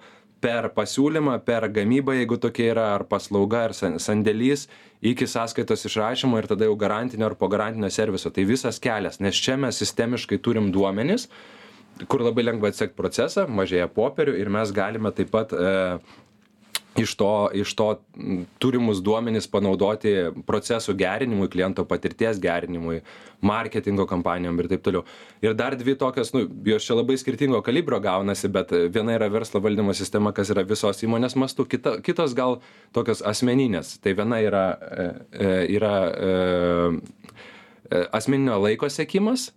per 0.45 0.69
pasiūlymą, 0.77 1.39
per 1.47 1.69
gamybą, 1.73 2.19
jeigu 2.19 2.37
tokia 2.41 2.69
yra, 2.75 2.87
ar 2.99 3.07
paslauga, 3.09 3.63
ar 3.71 3.75
san- 3.77 3.97
sandėlys, 4.03 4.67
iki 5.05 5.29
sąskaitos 5.31 5.87
išrašymo 5.89 6.41
ir 6.41 6.49
tada 6.51 6.69
jau 6.69 6.77
garantinio 6.81 7.31
ar 7.31 7.37
po 7.41 7.49
garantinio 7.53 7.89
serviso. 7.93 8.33
Tai 8.35 8.45
visas 8.49 8.81
kelias, 8.83 9.21
nes 9.25 9.41
čia 9.41 9.57
mes 9.61 9.81
sistemiškai 9.81 10.41
turim 10.45 10.69
duomenis, 10.75 11.31
kur 12.11 12.25
labai 12.27 12.45
lengva 12.45 12.73
atsekti 12.73 12.99
procesą, 12.99 13.47
mažėja 13.49 13.89
popierių 13.95 14.37
ir 14.41 14.53
mes 14.53 14.73
galime 14.75 15.13
taip 15.17 15.33
pat 15.33 15.55
e, 15.55 15.73
iš 16.97 17.15
to, 17.19 17.31
iš 17.55 17.75
to 17.75 17.89
turimus 18.63 19.01
duomenys 19.03 19.49
panaudoti 19.51 20.13
procesų 20.47 20.95
gerinimui, 20.99 21.49
kliento 21.51 21.85
patirties 21.89 22.39
gerinimui, 22.43 23.01
marketingo 23.45 24.07
kampanijom 24.09 24.61
ir 24.63 24.69
taip 24.71 24.85
toliau. 24.87 25.03
Ir 25.45 25.57
dar 25.59 25.77
dvi 25.79 25.97
tokios, 26.01 26.33
nu, 26.37 26.45
jos 26.69 26.87
čia 26.87 26.99
labai 26.99 27.17
skirtingo 27.21 27.61
kalibro 27.67 27.99
gaunasi, 28.03 28.51
bet 28.53 28.73
viena 28.95 29.19
yra 29.19 29.29
verslo 29.33 29.63
valdymo 29.65 29.95
sistema, 29.97 30.33
kas 30.37 30.53
yra 30.55 30.65
visos 30.69 31.03
įmonės 31.05 31.37
mastu, 31.41 31.67
kita, 31.69 31.99
kitos 32.05 32.37
gal 32.39 32.61
tokios 32.95 33.25
asmeninės. 33.27 33.99
Tai 34.05 34.15
viena 34.21 34.41
yra, 34.45 34.65
e, 34.75 35.11
e, 35.35 35.53
yra 35.77 35.95
e, 36.15 38.01
asmeninio 38.15 38.61
laiko 38.63 38.89
sekimas, 38.91 39.51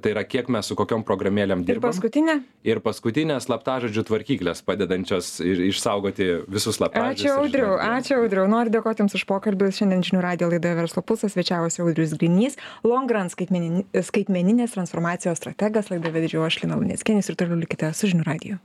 tai 0.00 0.12
yra 0.14 0.22
kiek 0.24 0.48
mes 0.48 0.66
su 0.70 0.76
kokiom 0.78 1.02
programėlėm 1.04 1.60
Ir 1.64 1.74
dirbam. 1.74 1.90
paskutinė? 1.92 2.36
Ir 2.64 2.80
paskutinė 2.80 3.36
slaptažodžių 3.44 4.04
tvarkyklės, 4.08 4.62
padedančios 4.64 5.40
ir 5.44 5.60
išsaugoti 5.68 6.28
visus 6.48 6.78
slaptažodžius. 6.80 7.24
Ačiū 7.24 7.32
ir 7.32 7.44
Audriu, 7.44 7.70
ačiū 7.78 8.18
Audriu. 8.22 8.46
Noriu 8.48 8.72
dėkoti 8.78 9.04
Jums 9.04 9.14
už 9.20 9.26
pokalbį. 9.28 9.70
Šiandien 9.76 10.02
žinių 10.06 10.22
radio 10.24 10.48
laidoje 10.52 10.74
Verslo 10.80 11.02
pulsas 11.04 11.36
svečiavosi 11.36 11.82
Audrius 11.84 12.16
Grinys, 12.16 12.56
skaitmenin- 13.28 13.84
skaitmeninės 14.02 14.72
transformacijos 14.76 15.38
strategas, 15.42 15.90
laidą 15.92 16.10
vedžiau 16.14 16.46
aš 16.46 16.62
Lina 16.62 16.76
Lunėskienis 16.80 17.28
ir 17.28 17.36
toliau 17.36 17.60
likite 17.60 17.92
su 17.94 18.08
žinių 18.08 18.24
radiju. 18.26 18.58